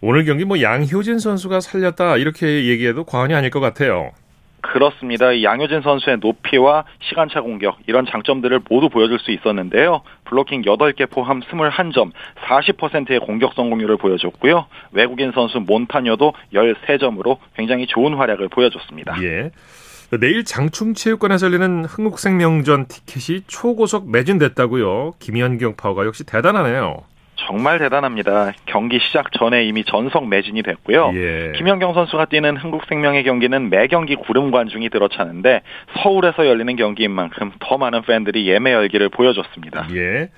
오늘 0.02 0.26
경기 0.26 0.44
뭐 0.44 0.62
양효진 0.62 1.20
선수가 1.20 1.62
살렸다 1.62 2.18
이렇게 2.18 2.66
얘기해도 2.66 3.06
과언이 3.06 3.34
아닐 3.34 3.50
것 3.50 3.62
같아요. 3.62 4.12
그렇습니다. 4.64 5.44
양효진 5.44 5.82
선수의 5.82 6.18
높이와 6.20 6.86
시간차 7.02 7.42
공격 7.42 7.78
이런 7.86 8.06
장점들을 8.06 8.62
모두 8.70 8.90
보여줄 8.90 9.20
수 9.20 9.32
있었는데요. 9.32 10.02
블로킹 10.24 10.62
8개 10.64 11.10
포함 11.10 11.42
21점, 11.42 12.12
40%의 12.48 13.20
공격 13.20 13.54
성공률을 13.54 13.98
보여줬고요. 13.98 14.66
외국인 14.94 15.34
선수 15.34 15.60
몬타녀도 15.60 16.34
13점으로 16.54 17.38
굉장히 17.56 17.86
좋은 17.88 18.14
활약을 18.16 18.48
보여줬습니다. 18.48 19.22
예. 19.22 19.52
내일 20.20 20.46
장충체육관에서 20.46 21.48
열리는 21.48 21.86
흥국생명전 21.86 22.88
티켓이 22.88 23.42
초고속 23.48 24.10
매진됐다고요. 24.10 25.14
김현경 25.20 25.76
파워가 25.76 26.06
역시 26.06 26.24
대단하네요. 26.24 27.02
정말 27.36 27.80
대단합니다. 27.80 28.54
경기 28.66 29.00
시작 29.00 29.32
전에 29.32 29.64
이미 29.66 29.84
전석 29.84 30.28
매진이 30.28 30.64
됐고요. 30.64 31.12
예. 31.16 31.52
김연경 31.56 31.94
선수가 31.94 32.26
뛰는 32.26 32.58
흥국생명의 32.58 33.24
경기는 33.24 33.70
매 33.70 33.88
경기 33.88 34.16
구름 34.16 34.52
관중이 34.52 34.90
들어차는데 34.90 35.62
서울에서 36.02 36.48
열리는 36.48 36.76
경기인 36.76 37.12
만큼 37.12 37.52
더 37.60 37.78
많은 37.78 38.04
팬들이 38.04 38.48
예매 38.48 38.72
열기를 38.74 39.10
보여줬습니다. 39.10 39.88
예. 39.96 40.30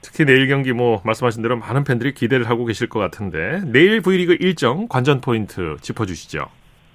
특히 0.00 0.24
내일 0.24 0.46
경기 0.46 0.72
뭐 0.72 1.02
말씀하신 1.04 1.42
대로 1.42 1.56
많은 1.56 1.84
팬들이 1.84 2.14
기대를 2.14 2.48
하고 2.48 2.64
계실 2.64 2.88
것 2.88 3.00
같은데 3.00 3.60
내일 3.66 4.00
V리그 4.00 4.36
일정 4.40 4.86
관전 4.88 5.20
포인트 5.20 5.76
짚어주시죠. 5.80 6.46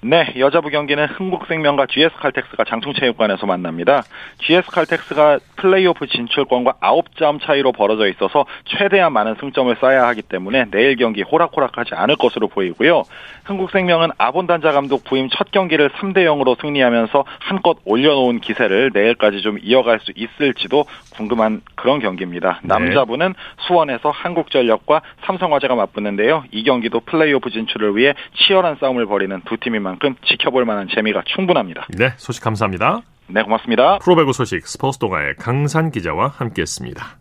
네, 0.06 0.34
여자부 0.38 0.70
경기는 0.70 1.06
흥국생명과 1.06 1.86
GS칼텍스가 1.86 2.66
장충체육관에서 2.66 3.46
만납니다. 3.46 4.04
GS칼텍스가 4.40 5.40
플레이오프 5.56 6.08
진출권과 6.08 6.74
9점 6.82 7.42
차이로 7.42 7.72
벌어져 7.72 8.10
있어서 8.10 8.46
최대한 8.66 9.14
많은 9.14 9.36
승점을 9.40 9.74
쌓아야 9.80 10.06
하기 10.08 10.24
때문에 10.24 10.66
내일 10.72 10.98
경기 10.98 11.22
호락호락하지 11.22 11.96
않을 11.96 12.18
것으로 12.18 12.50
보이고요. 12.50 13.04
흥국생명은 13.46 14.10
아본단자 14.18 14.74
감독 14.74 15.06
부임 15.06 15.30
첫 15.30 15.52
경기를 15.52 15.90
3대 15.90 16.26
0으로 16.26 16.60
승리하면서 16.60 17.24
한껏 17.40 17.78
올려놓은 17.86 18.42
기세를 18.42 18.92
내일까지 18.94 19.42
좀 19.42 19.58
이어갈 19.62 20.02
수 20.02 20.12
있을지도 20.16 20.86
궁금한 21.16 21.62
그런 21.76 22.00
경기입니다. 22.00 22.60
네. 22.64 22.68
남자부는 22.68 23.36
수원에서 23.68 24.10
한국전력과 24.10 25.02
삼성화재가 25.26 25.76
맞붙는데요. 25.76 26.44
이 26.52 26.64
경기도 26.64 27.00
플레이오프 27.00 27.50
진출을 27.52 27.96
위해 27.96 28.14
치열한 28.36 28.78
싸움을 28.82 29.06
벌이는 29.06 29.42
두 29.46 29.56
팀인 29.58 29.93
만큼 29.94 30.16
지켜볼 30.26 30.66
만한 30.66 30.88
재미가 30.94 31.24
충분합니다. 31.36 31.86
네, 31.90 32.14
소식 32.18 32.44
감사합니다. 32.44 33.02
네, 33.28 33.44
고맙습니다. 33.44 34.00
프로배구 34.00 34.34
소식 34.34 34.68
스포츠 34.68 34.98
동아의 35.00 35.36
강산 35.38 35.92
기자와 35.92 36.30
함께했습니다. 36.30 37.18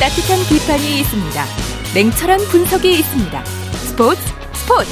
따뜻한 0.00 0.38
비판이 0.48 1.00
있습니다. 1.00 1.44
냉철한 1.94 2.38
분석이 2.50 2.90
있습니다. 2.90 3.44
스포츠 3.44 4.20
스포츠 4.52 4.90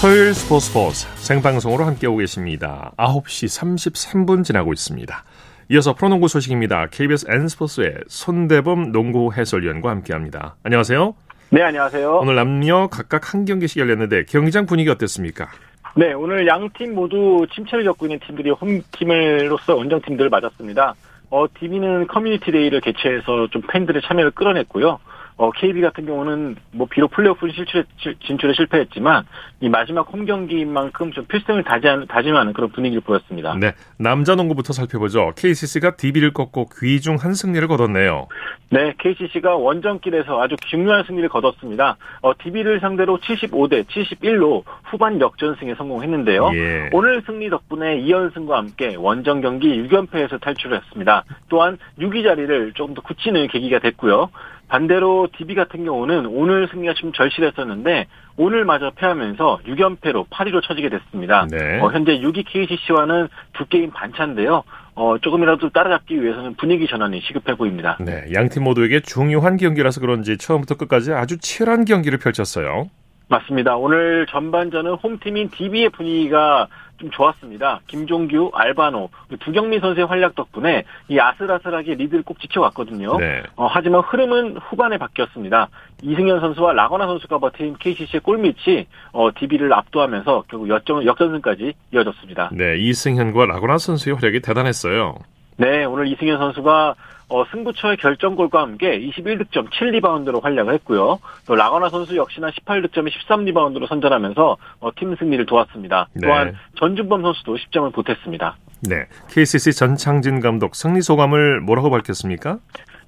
토요일 0.00 0.34
스포츠 0.34 0.66
스포츠 0.66 1.19
생방송으로 1.30 1.84
함께하고 1.84 2.18
계십니다. 2.18 2.90
9시 2.96 3.46
33분 3.46 4.42
지나고 4.42 4.72
있습니다. 4.72 5.24
이어서 5.70 5.94
프로농구 5.94 6.26
소식입니다. 6.26 6.86
KBS 6.90 7.26
N스포츠의 7.30 7.94
손대범 8.08 8.90
농구 8.90 9.32
해설위원과 9.32 9.90
함께합니다. 9.90 10.56
안녕하세요. 10.64 11.14
네, 11.50 11.62
안녕하세요. 11.62 12.16
오늘 12.16 12.34
남녀 12.34 12.88
각각 12.88 13.32
한 13.32 13.44
경기씩 13.44 13.78
열렸는데 13.80 14.24
경기장 14.24 14.66
분위기 14.66 14.90
어땠습니까? 14.90 15.46
네, 15.94 16.12
오늘 16.14 16.48
양 16.48 16.68
팀 16.70 16.96
모두 16.96 17.46
침체를 17.54 17.84
겪고 17.84 18.06
있는 18.06 18.18
팀들이 18.26 18.50
홈팀으로서 18.50 19.76
원정팀들을 19.76 20.30
맞았습니다. 20.30 20.94
어, 21.30 21.46
DB는 21.60 22.08
커뮤니티 22.08 22.50
데이를 22.50 22.80
개최해서 22.80 23.46
좀 23.52 23.62
팬들의 23.70 24.02
참여를 24.04 24.32
끌어냈고요. 24.32 24.98
어, 25.40 25.50
KB 25.52 25.80
같은 25.80 26.04
경우는 26.04 26.56
뭐 26.72 26.86
비록 26.86 27.12
플레이오프 27.12 27.50
진출에, 27.50 27.84
진출에 28.26 28.52
실패했지만 28.52 29.24
이 29.60 29.70
마지막 29.70 30.06
홈 30.12 30.26
경기인 30.26 30.70
만큼 30.70 31.12
좀 31.12 31.24
필승을 31.24 31.64
다짐하는, 31.64 32.08
다짐하는 32.08 32.52
그런 32.52 32.68
분위기를 32.68 33.00
보였습니다. 33.00 33.54
네, 33.58 33.72
남자 33.96 34.34
농구부터 34.34 34.74
살펴보죠. 34.74 35.32
KCC가 35.38 35.96
DB를 35.96 36.34
꺾고 36.34 36.68
귀중한 36.78 37.32
승리를 37.32 37.66
거뒀네요. 37.68 38.28
네, 38.68 38.92
KCC가 38.98 39.56
원정길에서 39.56 40.42
아주 40.42 40.56
중요한 40.68 41.04
승리를 41.04 41.26
거뒀습니다. 41.30 41.96
어, 42.20 42.32
DB를 42.36 42.80
상대로 42.80 43.16
75대 43.16 43.86
71로 43.86 44.64
후반 44.84 45.22
역전승에 45.22 45.74
성공했는데요. 45.74 46.50
예. 46.52 46.90
오늘 46.92 47.22
승리 47.24 47.48
덕분에 47.48 48.02
2연승과 48.02 48.50
함께 48.50 48.94
원정 48.94 49.40
경기 49.40 49.82
6연패에서 49.84 50.38
탈출을 50.42 50.76
했습니다. 50.76 51.24
또한 51.48 51.78
6위 51.98 52.24
자리를 52.24 52.74
조금 52.74 52.92
더 52.92 53.00
굳히는 53.00 53.48
계기가 53.48 53.78
됐고요. 53.78 54.28
반대로 54.70 55.28
DB 55.36 55.56
같은 55.56 55.84
경우는 55.84 56.26
오늘 56.26 56.68
승리가 56.68 56.94
좀 56.94 57.12
절실했었는데 57.12 58.06
오늘마저 58.36 58.92
패하면서 58.94 59.60
6연패로 59.66 60.28
8위로 60.28 60.62
처지게 60.62 60.88
됐습니다. 60.88 61.46
네. 61.50 61.80
어, 61.80 61.90
현재 61.90 62.12
6위 62.20 62.44
KCC와는 62.46 63.28
두 63.52 63.66
게임 63.66 63.90
반차인데요. 63.90 64.62
어, 64.94 65.18
조금이라도 65.18 65.70
따라잡기 65.70 66.22
위해서는 66.22 66.54
분위기 66.54 66.86
전환이 66.86 67.20
시급해 67.20 67.56
보입니다. 67.56 67.98
네, 68.00 68.24
양팀 68.32 68.62
모두에게 68.62 69.00
중요한 69.00 69.56
경기라서 69.56 70.00
그런지 70.00 70.38
처음부터 70.38 70.76
끝까지 70.76 71.12
아주 71.12 71.38
치열한 71.38 71.84
경기를 71.84 72.18
펼쳤어요. 72.18 72.88
맞습니다. 73.30 73.76
오늘 73.76 74.26
전반전은 74.26 74.94
홈팀인 74.94 75.50
DB의 75.50 75.90
분위기가 75.90 76.66
좀 76.98 77.10
좋았습니다. 77.10 77.80
김종규, 77.86 78.50
알바노, 78.52 79.08
두경민 79.38 79.80
선수의 79.80 80.06
활약 80.06 80.34
덕분에 80.34 80.82
이 81.08 81.18
아슬아슬하게 81.18 81.94
리드를 81.94 82.24
꼭 82.24 82.40
지켜왔거든요. 82.40 83.16
네. 83.18 83.42
어, 83.56 83.68
하지만 83.70 84.02
흐름은 84.02 84.58
후반에 84.58 84.98
바뀌었습니다. 84.98 85.68
이승현 86.02 86.40
선수와 86.40 86.72
라거나 86.72 87.06
선수가 87.06 87.38
버틴 87.38 87.76
KCC의 87.78 88.20
골밑이 88.20 88.86
어, 89.12 89.30
DB를 89.34 89.72
압도하면서 89.72 90.44
결국 90.48 90.68
역전, 90.68 91.06
역전승까지 91.06 91.72
이어졌습니다. 91.94 92.50
네, 92.52 92.76
이승현과 92.78 93.46
라거나 93.46 93.78
선수의 93.78 94.16
활약이 94.16 94.40
대단했어요. 94.40 95.14
네, 95.56 95.84
오늘 95.84 96.08
이승현 96.08 96.38
선수가 96.38 96.96
어, 97.30 97.44
승부처의 97.52 97.96
결정골과 97.98 98.60
함께 98.60 98.98
21득점 98.98 99.70
7리바운드로 99.70 100.42
활약을 100.42 100.74
했고요. 100.74 101.20
또 101.46 101.54
라거나 101.54 101.88
선수 101.88 102.16
역시나 102.16 102.50
18득점에 102.50 103.10
13리바운드로 103.10 103.88
선전하면서 103.88 104.56
어, 104.80 104.90
팀 104.96 105.14
승리를 105.16 105.46
도왔습니다. 105.46 106.08
네. 106.12 106.26
또한 106.26 106.56
전준범 106.78 107.22
선수도 107.22 107.56
10점을 107.56 107.92
보탰습니다. 107.92 108.56
네, 108.82 109.06
KCC 109.28 109.74
전창진 109.74 110.40
감독 110.40 110.74
승리 110.74 111.02
소감을 111.02 111.60
뭐라고 111.60 111.90
밝혔습니까? 111.90 112.58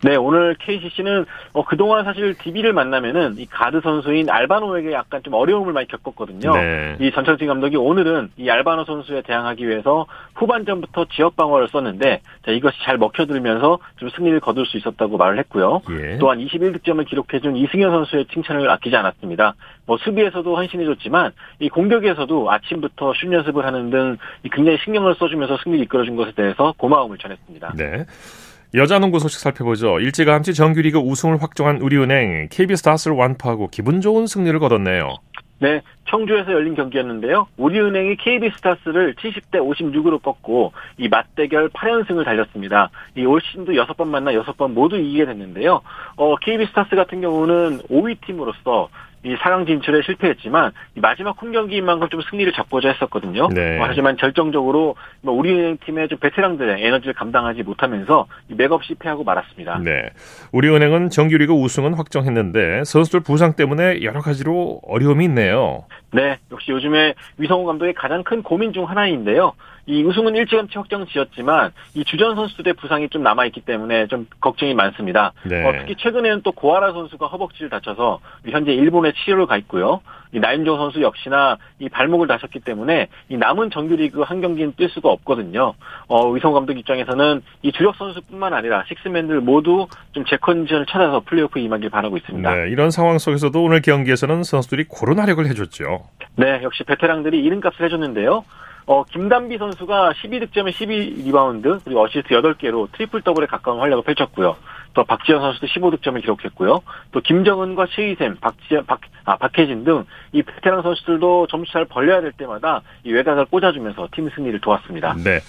네, 0.02 0.16
오늘 0.16 0.56
KCC는 0.58 1.24
어, 1.52 1.64
그동안 1.64 2.04
사실 2.04 2.34
DB를 2.36 2.72
만나면은 2.72 3.36
이 3.38 3.46
가드 3.46 3.80
선수인 3.82 4.28
알바노에게 4.30 4.92
약간 4.92 5.22
좀 5.22 5.34
어려움을 5.34 5.72
많이 5.72 5.86
겪었거든요. 5.86 6.52
네. 6.52 6.96
이 7.00 7.12
전철진 7.12 7.46
감독이 7.46 7.76
오늘은 7.76 8.30
이 8.36 8.50
알바노 8.50 8.84
선수에 8.84 9.22
대항하기 9.22 9.66
위해서 9.66 10.06
후반전부터 10.34 11.06
지역 11.12 11.36
방어를 11.36 11.68
썼는데 11.68 12.20
자, 12.44 12.50
이것이 12.50 12.76
잘 12.82 12.98
먹혀들면서 12.98 13.78
좀 13.96 14.08
승리를 14.10 14.40
거둘 14.40 14.66
수 14.66 14.76
있었다고 14.76 15.16
말을 15.18 15.38
했고요. 15.38 15.82
예. 15.90 16.18
또한 16.18 16.38
21득점을 16.38 17.06
기록해준 17.06 17.56
이승현 17.56 17.90
선수의 17.90 18.26
칭찬을 18.26 18.68
아끼지 18.70 18.96
않았습니다. 18.96 19.54
뭐 19.86 19.98
수비에서도 19.98 20.56
헌신해줬지만 20.56 21.32
이 21.60 21.68
공격에서도 21.68 22.50
아침부터 22.50 23.12
슛 23.14 23.32
연습을 23.32 23.64
하는 23.64 23.90
등 23.90 24.16
굉장히 24.50 24.78
신경을 24.84 25.14
써주면서 25.14 25.58
승리를 25.62 25.84
이끌어준 25.84 26.16
것에 26.16 26.32
대해서 26.32 26.74
고마움을 26.76 27.18
전했습니다. 27.18 27.74
네. 27.76 28.04
여자농구 28.74 29.18
소식 29.18 29.38
살펴보죠. 29.40 30.00
일찌감치 30.00 30.54
정규리그 30.54 30.98
우승을 30.98 31.42
확정한 31.42 31.80
우리은행 31.82 32.48
KB스타스를 32.50 33.16
완파하고 33.16 33.68
기분 33.68 34.00
좋은 34.00 34.26
승리를 34.26 34.58
거뒀네요. 34.58 35.16
네, 35.58 35.80
청주에서 36.08 36.50
열린 36.52 36.74
경기였는데요. 36.74 37.46
우리은행이 37.56 38.16
KB스타스를 38.16 39.14
70대 39.14 39.56
56으로 39.60 40.20
꺾고 40.20 40.72
이 40.96 41.08
맞대결 41.08 41.68
8연승을 41.68 42.24
달렸습니다. 42.24 42.90
이 43.16 43.24
올 43.24 43.40
시즌도 43.40 43.72
6번 43.72 44.08
만나 44.08 44.32
6번 44.32 44.72
모두 44.72 44.96
이기게 44.96 45.26
됐는데요. 45.26 45.80
어, 46.16 46.34
KB스타스 46.36 46.96
같은 46.96 47.20
경우는 47.20 47.78
5위 47.90 48.16
팀으로서 48.26 48.88
이 49.24 49.36
4강 49.36 49.66
진출에 49.66 50.02
실패했지만 50.02 50.72
마지막 50.96 51.40
홈 51.40 51.52
경기인 51.52 51.84
만큼 51.84 52.08
좀 52.08 52.20
승리를 52.22 52.52
잡고자 52.52 52.90
했었거든요. 52.90 53.48
네. 53.48 53.78
어, 53.78 53.84
하지만 53.86 54.16
결정적으로 54.16 54.96
뭐 55.20 55.34
우리은행 55.34 55.78
팀의 55.84 56.08
좀 56.08 56.18
베테랑들의 56.18 56.84
에너지를 56.84 57.14
감당하지 57.14 57.62
못하면서 57.62 58.26
맥없이 58.48 58.94
패하고 58.94 59.22
말았습니다. 59.22 59.78
네. 59.78 60.10
우리은행은 60.50 61.10
정규리그 61.10 61.52
우승은 61.52 61.94
확정했는데 61.94 62.84
선수들 62.84 63.20
부상 63.20 63.54
때문에 63.54 64.02
여러 64.02 64.20
가지로 64.20 64.80
어려움이 64.84 65.24
있네요. 65.26 65.84
네. 66.12 66.38
역시 66.50 66.72
요즘에 66.72 67.14
위성호 67.38 67.64
감독의 67.64 67.94
가장 67.94 68.24
큰 68.24 68.42
고민 68.42 68.72
중 68.72 68.88
하나인데요. 68.88 69.52
이 69.86 70.04
우승은 70.04 70.36
일찌감치 70.36 70.78
확정 70.78 71.06
지었지만 71.06 71.72
이 71.94 72.04
주전 72.04 72.36
선수들의 72.36 72.74
부상이 72.74 73.08
좀 73.08 73.22
남아 73.22 73.46
있기 73.46 73.62
때문에 73.62 74.06
좀 74.06 74.26
걱정이 74.40 74.74
많습니다. 74.74 75.32
네. 75.44 75.66
어, 75.66 75.72
특히 75.80 75.96
최근에는 75.98 76.42
또 76.42 76.52
고아라 76.52 76.92
선수가 76.92 77.26
허벅지를 77.26 77.68
다쳐서 77.68 78.20
현재 78.48 78.72
일본에 78.72 79.12
치료를 79.12 79.46
가 79.46 79.56
있고요. 79.58 80.00
이 80.34 80.40
나윤정 80.40 80.76
선수 80.76 81.02
역시나 81.02 81.58
이 81.78 81.88
발목을 81.88 82.26
다쳤기 82.26 82.60
때문에 82.60 83.08
이 83.28 83.36
남은 83.36 83.70
정규리그 83.70 84.22
한 84.22 84.40
경기는 84.40 84.72
뛸 84.74 84.88
수가 84.88 85.10
없거든요. 85.10 85.74
어, 86.06 86.30
위성우 86.30 86.52
감독 86.52 86.78
입장에서는 86.78 87.42
이 87.62 87.72
주력 87.72 87.96
선수뿐만 87.96 88.54
아니라 88.54 88.84
식스맨들 88.88 89.40
모두 89.40 89.88
좀 90.12 90.24
제 90.24 90.32
컨디션을 90.32 90.86
찾아서 90.86 91.20
플레이오프 91.20 91.58
임하길 91.58 91.90
바라고 91.90 92.16
있습니다. 92.16 92.54
네, 92.54 92.70
이런 92.70 92.90
상황 92.90 93.18
속에서도 93.18 93.62
오늘 93.62 93.82
경기에서는 93.82 94.42
선수들이 94.44 94.84
고른 94.88 95.18
활약을 95.18 95.46
해줬죠. 95.48 96.04
네, 96.36 96.60
역시 96.62 96.84
베테랑들이 96.84 97.42
이름값을 97.42 97.84
해줬는데요. 97.84 98.44
어, 98.86 99.04
김단비 99.04 99.58
선수가 99.58 100.12
12득점에 100.22 100.70
12리바운드, 100.72 101.80
그리고 101.84 102.02
어시스트 102.04 102.28
8개로 102.34 102.90
트리플 102.92 103.22
더블에 103.22 103.46
가까운 103.46 103.80
활약을 103.80 104.04
펼쳤고요. 104.04 104.56
또 104.94 105.04
박지현 105.04 105.40
선수도 105.40 105.66
15득점을 105.68 106.20
기록했고요. 106.20 106.82
또 107.12 107.20
김정은과 107.20 107.86
최이샘, 107.94 108.36
박지현, 108.40 108.84
박, 108.86 109.00
아, 109.24 109.36
박혜진 109.36 109.84
등 109.84 110.04
이 110.32 110.42
베테랑 110.42 110.82
선수들도 110.82 111.46
점수차를 111.48 111.86
벌려야 111.88 112.20
될 112.20 112.32
때마다 112.32 112.82
이 113.04 113.12
외곽을 113.12 113.46
꽂아주면서 113.46 114.08
팀 114.14 114.30
승리를 114.34 114.60
도왔습니다. 114.60 115.14
네. 115.22 115.40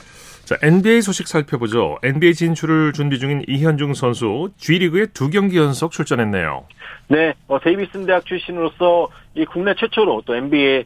자, 0.43 0.57
NBA 0.61 1.01
소식 1.01 1.27
살펴보죠. 1.29 1.97
NBA 2.03 2.33
진출을 2.33 2.91
준비 2.91 3.17
중인 3.17 3.45
이현중 3.47 3.93
선수 3.93 4.49
G리그에 4.57 5.07
두 5.07 5.29
경기 5.29 5.57
연속 5.57 5.91
출전했네요. 5.91 6.65
네, 7.07 7.33
어, 7.47 7.59
데이비슨 7.59 8.05
대학 8.05 8.25
출신으로서 8.25 9.07
이 9.35 9.45
국내 9.45 9.73
최초로 9.73 10.23
또 10.25 10.35
NBA 10.35 10.83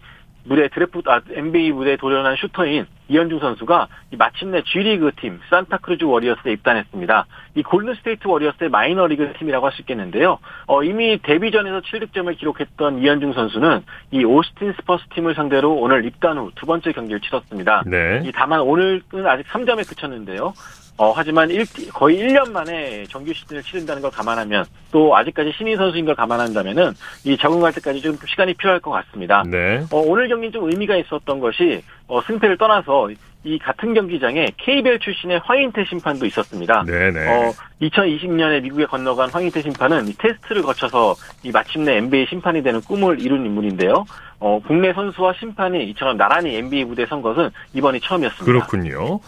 무대 0.47 0.67
드래프트 0.69 1.09
아, 1.09 1.21
NBA 1.29 1.71
무대에 1.73 1.97
도전한 1.97 2.35
슈터인 2.37 2.85
이현중 3.09 3.39
선수가 3.39 3.87
마침내 4.17 4.61
G리그 4.63 5.11
팀 5.19 5.39
산타크루즈 5.49 6.03
워리어스에 6.05 6.51
입단했습니다. 6.53 7.25
이 7.55 7.63
골든스테이트 7.63 8.27
워리어스의 8.27 8.69
마이너리그 8.69 9.33
팀이라고 9.39 9.65
할 9.65 9.71
수 9.73 9.81
있겠는데요. 9.81 10.39
어, 10.67 10.83
이미 10.83 11.17
데뷔전에서 11.21 11.81
7득점을 11.81 12.37
기록했던 12.37 12.99
이현중 12.99 13.33
선수는 13.33 13.83
이 14.11 14.23
오스틴 14.25 14.73
스퍼스 14.73 15.03
팀을 15.15 15.35
상대로 15.35 15.73
오늘 15.73 16.05
입단 16.05 16.37
후 16.37 16.51
두 16.55 16.65
번째 16.65 16.91
경기를 16.91 17.19
치렀습니다. 17.21 17.83
네. 17.85 18.21
이 18.23 18.31
다만 18.33 18.61
오늘은 18.61 19.01
아직 19.25 19.45
3점에 19.47 19.87
그쳤는데요. 19.87 20.53
어, 20.97 21.13
하지만 21.15 21.49
일, 21.49 21.65
거의 21.93 22.17
1년 22.17 22.51
만에 22.51 23.03
정규 23.05 23.31
시즌을 23.33 23.61
치른다는 23.61 24.01
걸 24.01 24.09
감안하면 24.09 24.65
또 24.91 25.15
아직까지 25.15 25.53
신인 25.55 25.77
선수인 25.77 26.05
걸 26.05 26.15
감안한다면은 26.15 26.93
이 27.23 27.37
적응할 27.37 27.71
때까지 27.73 28.01
좀 28.01 28.17
시간이 28.25 28.55
필요할 28.55 28.79
것 28.79 28.89
같습니다. 28.91 29.43
네. 29.45 29.85
어, 29.91 29.97
오늘 29.99 30.27
경기는 30.27 30.51
좀 30.51 30.69
의미가 30.69 30.97
있었던 30.97 31.39
것이 31.39 31.83
어, 32.07 32.21
승패를 32.23 32.57
떠나서 32.57 33.09
이 33.43 33.59
같은 33.59 33.93
경기장에 33.93 34.47
KBL 34.57 34.99
출신의 34.99 35.39
황인태 35.43 35.85
심판도 35.85 36.25
있었습니다. 36.25 36.83
네네. 36.83 37.27
어, 37.27 37.53
2020년에 37.81 38.61
미국에 38.63 38.85
건너간 38.85 39.29
황인태 39.29 39.61
심판은 39.61 40.07
이 40.07 40.13
테스트를 40.17 40.63
거쳐서 40.63 41.15
이 41.43 41.51
마침내 41.51 41.97
NBA 41.97 42.25
심판이 42.27 42.63
되는 42.63 42.81
꿈을 42.81 43.21
이룬 43.21 43.45
인물인데요. 43.45 44.03
어, 44.39 44.59
국내 44.65 44.91
선수와 44.93 45.33
심판이 45.39 45.83
이처럼 45.89 46.17
나란히 46.17 46.55
NBA 46.55 46.85
무대에 46.85 47.05
선 47.05 47.21
것은 47.21 47.49
이번이 47.73 48.01
처음이었습니다. 48.01 48.45
그렇군요. 48.45 49.19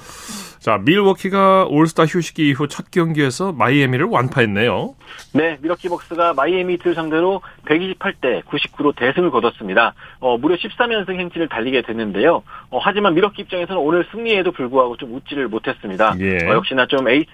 자, 0.60 0.78
밀워키가 0.84 1.68
올스타 1.70 2.04
휴식기 2.04 2.50
이후 2.50 2.68
첫 2.68 2.92
경기에서 2.92 3.54
마이애미를 3.54 4.08
완파했네요. 4.08 4.94
네, 5.34 5.58
밀워키 5.62 5.88
벅스가 5.88 6.34
마이애미 6.34 6.78
히트 6.80 6.94
상대로 6.94 7.42
128대 7.66 8.44
99로 8.44 8.94
대승을 8.96 9.32
거뒀습니다. 9.32 9.94
어, 10.20 10.38
무려 10.38 10.56
13연승 10.58 11.18
행진을 11.18 11.48
달리게 11.48 11.82
됐는데요. 11.84 12.44
어, 12.72 12.80
하지만 12.82 13.14
밀워키 13.16 13.44
입장에서는 13.44 13.82
오늘 13.82 14.06
승리에도 14.12 14.52
불구하고 14.52 14.98
좀 14.98 15.16
웃지를 15.16 15.48
못했습니다. 15.48 16.16
예. 16.20 16.46
어, 16.46 16.56
역시나 16.56 16.88
좀 16.88 17.08
에이스 17.08 17.30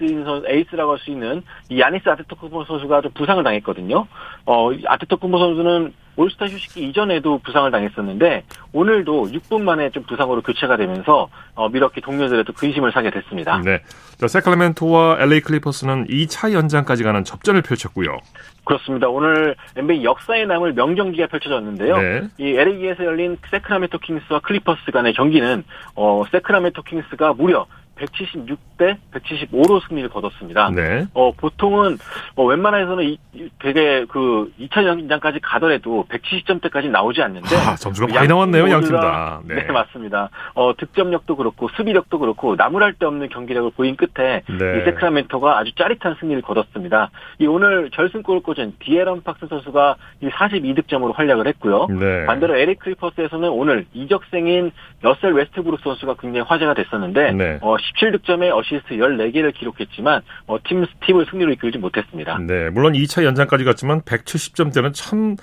에이스라고 0.48 0.92
할 0.92 0.98
수 0.98 1.10
있는 1.10 1.42
이 1.68 1.78
야니스 1.80 2.08
아데토쿤보 2.08 2.64
선수가 2.64 3.02
좀 3.02 3.10
부상을 3.12 3.42
당했거든요. 3.42 4.06
어, 4.46 4.70
아데토쿤보 4.86 5.38
선수는 5.38 5.92
올스타 6.16 6.46
휴식기 6.46 6.88
이전에도 6.88 7.38
부상을 7.38 7.70
당했었는데 7.70 8.44
오늘도 8.72 9.32
6분 9.32 9.62
만에 9.62 9.90
좀 9.90 10.02
부상으로 10.04 10.40
교체가 10.40 10.76
되면서 10.78 11.28
어, 11.54 11.68
밀워키 11.68 12.00
동료들에도 12.00 12.52
근심을 12.54 12.92
사게 12.92 13.10
됐습니다. 13.10 13.60
네. 13.62 13.82
자, 14.16 14.26
새크라멘토와 14.26 15.18
LA 15.20 15.40
클리퍼스는 15.42 16.06
2차 16.06 16.52
연장까지 16.52 17.02
가는 17.04 17.22
접전을 17.22 17.60
펼쳤고요. 17.62 18.16
그렇습니다. 18.64 19.08
오늘 19.08 19.56
NBA 19.76 20.04
역사에 20.04 20.46
남을 20.46 20.72
명경기가 20.72 21.26
펼쳐졌는데요. 21.26 21.98
네. 21.98 22.22
이 22.38 22.56
LA에서 22.56 23.04
열린 23.04 23.36
새크라멘토 23.50 23.98
킹스와 23.98 24.40
클리퍼스 24.40 24.90
간의 24.92 25.12
경기는 25.12 25.64
어, 25.94 26.24
새크라멘토 26.32 26.82
킹스가 26.82 27.34
무려 27.34 27.66
176대 27.96 28.96
175로 29.12 29.86
승리를 29.88 30.08
거뒀습니다. 30.10 30.70
네. 30.70 31.06
어, 31.14 31.32
보통은 31.32 31.98
어, 32.36 32.44
웬만해서는 32.44 33.04
이, 33.04 33.18
되게 33.58 34.04
그 34.08 34.52
2차 34.60 34.84
연장까지 34.84 35.40
가더라도 35.40 36.06
170점대까지 36.10 36.90
나오지 36.90 37.22
않는데 37.22 37.56
아, 37.56 37.74
점수가 37.76 38.12
많이 38.12 38.28
나왔네요, 38.28 38.70
양팀 38.70 38.92
다. 38.92 39.40
네. 39.44 39.54
네. 39.66 39.72
맞습니다. 39.72 40.30
어, 40.54 40.76
득점력도 40.76 41.36
그렇고 41.36 41.68
수비력도 41.76 42.18
그렇고 42.18 42.54
나무랄 42.56 42.94
데 42.94 43.06
없는 43.06 43.28
경기력을 43.28 43.70
보인 43.72 43.96
끝에 43.96 44.42
네. 44.46 44.78
이 44.78 44.84
새크라멘토가 44.84 45.58
아주 45.58 45.74
짜릿한 45.74 46.16
승리를 46.20 46.42
거뒀습니다. 46.42 47.10
이 47.38 47.46
오늘 47.46 47.90
결승골을 47.90 48.42
꽂은 48.42 48.74
디애런 48.80 49.22
팍스 49.22 49.46
선수가 49.48 49.96
이 50.22 50.28
42득점으로 50.28 51.14
활약을 51.14 51.46
했고요. 51.48 51.86
네. 51.88 52.26
반대로 52.26 52.56
LA 52.56 52.80
클리퍼스에서는 52.80 53.48
오늘 53.48 53.86
이적생인 53.94 54.72
러셀 55.02 55.32
웨스트브룩 55.32 55.80
선수가 55.80 56.16
굉장히 56.20 56.46
화제가 56.46 56.74
됐었는데 56.74 57.32
네. 57.32 57.58
어, 57.60 57.76
17득점에 57.94 58.54
어시스트 58.54 58.94
14개를 58.94 59.54
기록했지만 59.54 60.22
어, 60.46 60.58
팀 60.64 60.84
팀을 61.06 61.26
승리로 61.30 61.52
이끌지 61.52 61.78
못했습니다. 61.78 62.38
네, 62.38 62.70
물론 62.70 62.92
2차 62.94 63.24
연장까지 63.24 63.64
갔지만 63.64 64.02
170점대는 64.02 64.92
참 64.94 65.36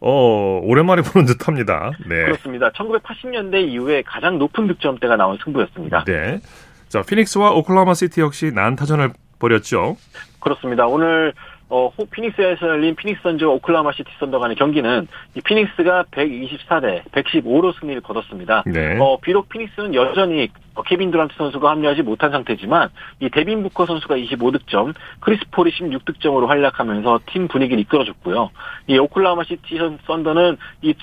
어, 0.00 0.60
오랜만에 0.62 1.02
보는 1.12 1.26
듯 1.26 1.48
합니다. 1.48 1.92
네. 2.06 2.24
그렇습니다. 2.24 2.70
1980년대 2.70 3.68
이후에 3.68 4.02
가장 4.02 4.38
높은 4.38 4.66
득점대가 4.68 5.16
나온 5.16 5.38
승부였습니다. 5.42 6.04
네. 6.04 6.40
자, 6.88 7.02
피닉스와 7.02 7.52
오클라호마 7.52 7.94
시티 7.94 8.20
역시 8.20 8.50
난타전을 8.54 9.12
벌였죠. 9.38 9.96
그렇습니다. 10.40 10.86
오늘 10.86 11.32
어, 11.70 11.90
피닉스에서 12.10 12.66
열린 12.66 12.94
피닉스 12.94 13.22
선즈 13.22 13.44
오클라호마 13.44 13.92
시티 13.92 14.10
선더 14.18 14.38
간의 14.38 14.56
경기는 14.56 15.06
이 15.34 15.40
피닉스가 15.40 16.04
124대 16.10 17.02
115로 17.10 17.78
승리를 17.78 18.00
거뒀습니다. 18.00 18.64
네. 18.66 18.98
어, 18.98 19.18
비록 19.20 19.48
피닉스는 19.48 19.94
여전히 19.94 20.48
어, 20.74 20.82
케빈 20.82 21.10
듀란트 21.10 21.34
선수가 21.36 21.68
합류하지 21.70 22.02
못한 22.02 22.30
상태지만 22.30 22.88
이 23.20 23.28
데빈 23.28 23.62
부커 23.64 23.86
선수가 23.86 24.16
25득점, 24.16 24.94
크리스 25.20 25.42
폴이 25.50 25.70
16득점으로 25.72 26.46
활약하면서 26.46 27.20
팀 27.26 27.48
분위기를 27.48 27.80
이끌어줬고요. 27.82 28.50
이 28.86 28.98
오클라호마 28.98 29.44
시티 29.44 29.78
선더는 30.06 30.56
이 30.82 30.94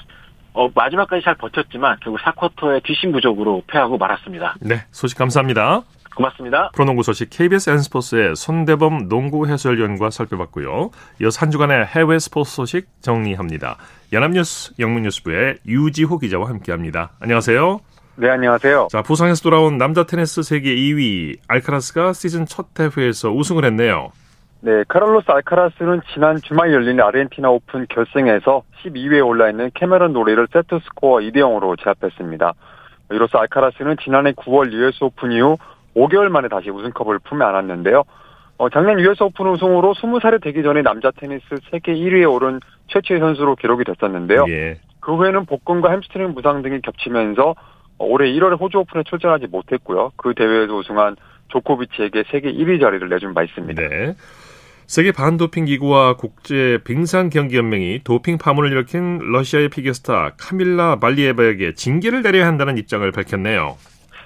어, 0.53 0.69
마지막까지 0.73 1.21
잘 1.23 1.35
버텼지만 1.35 1.97
결국 2.01 2.21
4쿼터의 2.21 2.81
뒷심 2.83 3.11
부족으로 3.11 3.63
패하고 3.67 3.97
말았습니다. 3.97 4.55
네, 4.61 4.85
소식 4.89 5.17
감사합니다. 5.17 5.83
고맙습니다. 6.15 6.71
프로농구 6.73 7.03
소식 7.03 7.29
KBS 7.29 7.69
N스포츠의 7.69 8.35
손대범 8.35 9.09
농구 9.09 9.47
해설위원과 9.47 10.09
살펴봤고요. 10.09 10.89
이어서 11.21 11.41
한 11.41 11.51
주간의 11.51 11.85
해외 11.85 12.17
스포츠 12.19 12.55
소식 12.55 12.87
정리합니다. 13.01 13.77
연합뉴스 14.13 14.73
영문뉴스부의 14.79 15.57
유지호 15.67 16.17
기자와 16.19 16.49
함께합니다. 16.49 17.11
안녕하세요. 17.19 17.79
네, 18.17 18.29
안녕하세요. 18.29 18.87
자, 18.89 19.01
부상에서 19.01 19.43
돌아온 19.43 19.77
남자 19.77 20.05
테니스 20.05 20.41
세계 20.43 20.73
2위 20.73 21.37
알카라스가 21.49 22.13
시즌 22.13 22.45
첫 22.45 22.73
대회에서 22.73 23.29
우승을 23.31 23.65
했네요. 23.65 24.11
네, 24.61 24.83
카를로스 24.87 25.29
알카라스는 25.29 26.01
지난 26.13 26.37
주말 26.41 26.71
열린 26.71 26.99
아르헨티나 26.99 27.49
오픈 27.49 27.85
결승에서 27.89 28.63
12위에 28.83 29.23
올라있는 29.23 29.71
캐메론 29.73 30.13
노리를 30.13 30.47
세트 30.51 30.79
스코어 30.79 31.19
2대 31.19 31.37
0으로 31.37 31.77
제압했습니다. 31.83 32.53
이로써 33.11 33.37
알카라스는 33.37 33.97
지난해 34.03 34.31
9월 34.31 34.71
US 34.71 35.03
오픈 35.03 35.31
이후 35.33 35.57
5개월 35.95 36.29
만에 36.29 36.47
다시 36.47 36.69
우승컵을 36.69 37.19
품에 37.19 37.43
안았는데요. 37.43 38.03
어, 38.57 38.69
작년 38.69 38.99
US 38.99 39.23
오픈 39.23 39.47
우승으로 39.47 39.93
20살이 39.93 40.41
되기 40.41 40.63
전에 40.63 40.81
남자 40.81 41.11
테니스 41.11 41.43
세계 41.71 41.93
1위에 41.93 42.31
오른 42.31 42.59
최초의 42.87 43.19
선수로 43.19 43.55
기록이 43.55 43.83
됐었는데요. 43.83 44.45
예. 44.49 44.79
그 45.01 45.15
후에는 45.15 45.45
복근과 45.45 45.91
햄스트링 45.91 46.33
부상 46.33 46.61
등이 46.61 46.81
겹치면서 46.81 47.55
올해 47.97 48.31
1월에 48.31 48.59
호주 48.59 48.79
오픈에 48.79 49.03
출전하지 49.03 49.47
못했고요. 49.47 50.11
그 50.15 50.33
대회에서 50.35 50.75
우승한 50.75 51.15
조코비치에게 51.49 52.23
세계 52.31 52.51
1위 52.51 52.81
자리를 52.81 53.07
내준 53.07 53.33
바 53.33 53.43
있습니다. 53.43 53.81
네. 53.81 54.15
세계 54.87 55.11
반도핑 55.11 55.65
기구와 55.65 56.15
국제 56.15 56.79
빙상 56.83 57.29
경기 57.29 57.57
연맹이 57.57 58.01
도핑 58.03 58.37
파문을 58.37 58.71
일으킨 58.71 59.19
러시아의 59.19 59.69
피겨스타 59.69 60.33
카밀라 60.37 60.97
발리에바에게 60.97 61.73
징계를 61.73 62.21
내려야 62.21 62.45
한다는 62.45 62.77
입장을 62.77 63.09
밝혔네요. 63.11 63.77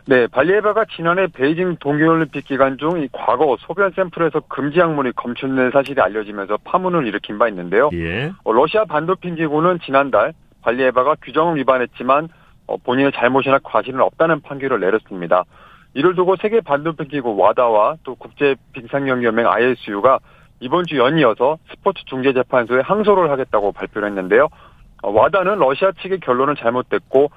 네, 0.05 0.27
발리에바가 0.27 0.85
지난해 0.95 1.27
베이징 1.27 1.77
동계올림픽 1.79 2.45
기간 2.45 2.77
중 2.77 2.97
이 2.99 3.07
과거 3.11 3.55
소변 3.59 3.91
샘플에서 3.91 4.41
금지 4.47 4.79
약물이 4.79 5.11
검출된 5.13 5.71
사실이 5.71 6.01
알려지면서 6.01 6.57
파문을 6.63 7.05
일으킨 7.07 7.37
바 7.37 7.47
있는데요. 7.49 7.89
예. 7.93 8.31
어, 8.43 8.51
러시아 8.51 8.85
반도핑 8.85 9.35
기구는 9.35 9.79
지난달 9.85 10.33
발리에바가 10.63 11.15
규정을 11.21 11.57
위반했지만 11.57 12.29
어, 12.67 12.77
본인의 12.77 13.11
잘못이나 13.13 13.59
과실은 13.63 14.01
없다는 14.01 14.41
판결을 14.41 14.79
내렸습니다. 14.79 15.43
이를 15.93 16.15
두고 16.15 16.35
세계 16.37 16.61
반도핑 16.61 17.07
기구 17.07 17.35
와다와 17.37 17.95
또 18.03 18.15
국제 18.15 18.55
빙상경기연맹 18.73 19.47
ISU가 19.47 20.19
이번 20.59 20.85
주 20.85 20.97
연이어서 20.97 21.57
스포츠 21.71 22.03
중재 22.05 22.33
재판소에 22.33 22.81
항소를 22.81 23.29
하겠다고 23.31 23.71
발표를 23.71 24.07
했는데요. 24.09 24.47
어, 25.03 25.11
와다는 25.11 25.59
러시아 25.59 25.91
측의 26.01 26.19
결론은 26.19 26.55
잘못됐고 26.57 27.29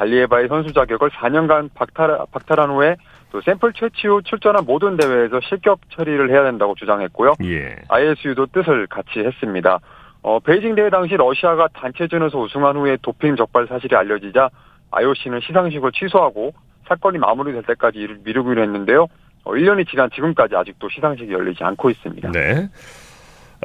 발리에바의 0.00 0.48
선수 0.48 0.72
자격을 0.72 1.10
4년간 1.10 1.70
박탈, 1.74 2.18
박탈한 2.32 2.70
후에 2.70 2.96
또 3.30 3.40
샘플 3.42 3.72
채취 3.74 4.08
후 4.08 4.22
출전한 4.22 4.64
모든 4.64 4.96
대회에서 4.96 5.40
실격 5.42 5.80
처리를 5.90 6.30
해야 6.30 6.42
된다고 6.42 6.74
주장했고요. 6.74 7.34
예. 7.44 7.76
ISU도 7.88 8.46
뜻을 8.46 8.86
같이 8.86 9.20
했습니다. 9.20 9.78
어, 10.22 10.40
베이징 10.40 10.74
대회 10.74 10.88
당시 10.88 11.16
러시아가 11.16 11.68
단체전에서 11.68 12.38
우승한 12.38 12.76
후에 12.76 12.96
도핑 13.02 13.36
적발 13.36 13.66
사실이 13.66 13.94
알려지자 13.94 14.48
IOC는 14.90 15.40
시상식을 15.40 15.92
취소하고 15.92 16.52
사건이 16.88 17.18
마무리될 17.18 17.62
때까지 17.64 18.16
미루기로 18.24 18.62
했는데요. 18.62 19.06
1년이 19.44 19.82
어, 19.82 19.90
지난 19.90 20.10
지금까지 20.10 20.56
아직도 20.56 20.88
시상식이 20.88 21.30
열리지 21.32 21.62
않고 21.62 21.90
있습니다. 21.90 22.32
네. 22.32 22.68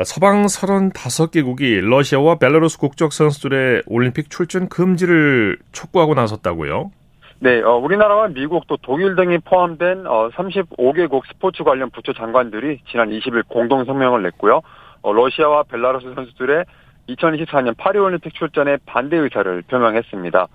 서방 0.03 0.45
35개국이 0.47 1.79
러시아와 1.79 2.35
벨라루스 2.35 2.77
국적 2.79 3.13
선수들의 3.13 3.83
올림픽 3.87 4.29
출전 4.29 4.67
금지를 4.67 5.57
촉구하고 5.71 6.15
나섰다고요? 6.15 6.91
네, 7.39 7.61
어, 7.61 7.77
우리나라와 7.77 8.27
미국 8.27 8.67
또 8.67 8.75
독일 8.81 9.15
등이 9.15 9.37
포함된 9.39 10.05
어, 10.05 10.29
35개국 10.31 11.21
스포츠 11.27 11.63
관련 11.63 11.89
부처 11.91 12.11
장관들이 12.11 12.81
지난 12.91 13.09
20일 13.09 13.47
공동 13.47 13.85
성명을 13.85 14.21
냈고요. 14.23 14.61
어, 15.01 15.13
러시아와 15.13 15.63
벨라루스 15.63 16.13
선수들의 16.13 16.65
2024년 17.09 17.77
파리올림픽 17.77 18.33
출전에 18.33 18.77
반대 18.85 19.15
의사를 19.15 19.61
표명했습니다. 19.61 20.47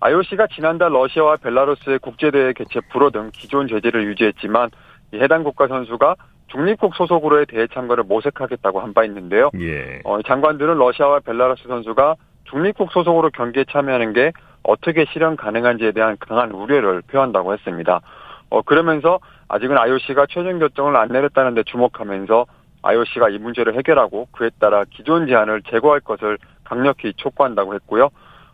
IOC가 0.00 0.48
지난달 0.48 0.92
러시아와 0.92 1.36
벨라루스의 1.36 1.98
국제대회 2.00 2.52
개최 2.52 2.80
불허 2.90 3.10
등 3.10 3.30
기존 3.32 3.68
제재를 3.68 4.04
유지했지만 4.06 4.70
해당 5.14 5.44
국가 5.44 5.68
선수가 5.68 6.16
중립국 6.52 6.94
소속으로의 6.94 7.46
대회 7.46 7.66
참가를 7.66 8.04
모색하겠다고 8.04 8.80
한 8.80 8.92
바 8.92 9.04
있는데요. 9.04 9.50
예. 9.58 10.00
어, 10.04 10.20
장관들은 10.22 10.76
러시아와 10.76 11.20
벨라루스 11.20 11.66
선수가 11.66 12.14
중립국 12.44 12.92
소속으로 12.92 13.30
경기에 13.30 13.64
참여하는 13.70 14.12
게 14.12 14.32
어떻게 14.62 15.06
실현 15.12 15.34
가능한지에 15.36 15.92
대한 15.92 16.16
강한 16.20 16.50
우려를 16.50 17.00
표한다고 17.06 17.54
했습니다. 17.54 18.00
어, 18.50 18.60
그러면서 18.62 19.18
아직은 19.48 19.78
IOC가 19.78 20.26
최종 20.28 20.58
결정을 20.58 20.94
안 20.96 21.08
내렸다는 21.08 21.54
데 21.54 21.62
주목하면서 21.62 22.44
IOC가 22.82 23.30
이 23.30 23.38
문제를 23.38 23.74
해결하고 23.78 24.28
그에 24.32 24.50
따라 24.58 24.84
기존 24.90 25.26
제한을 25.26 25.62
제거할 25.62 26.00
것을 26.00 26.36
강력히 26.64 27.14
촉구한다고 27.16 27.74
했고요. 27.74 28.10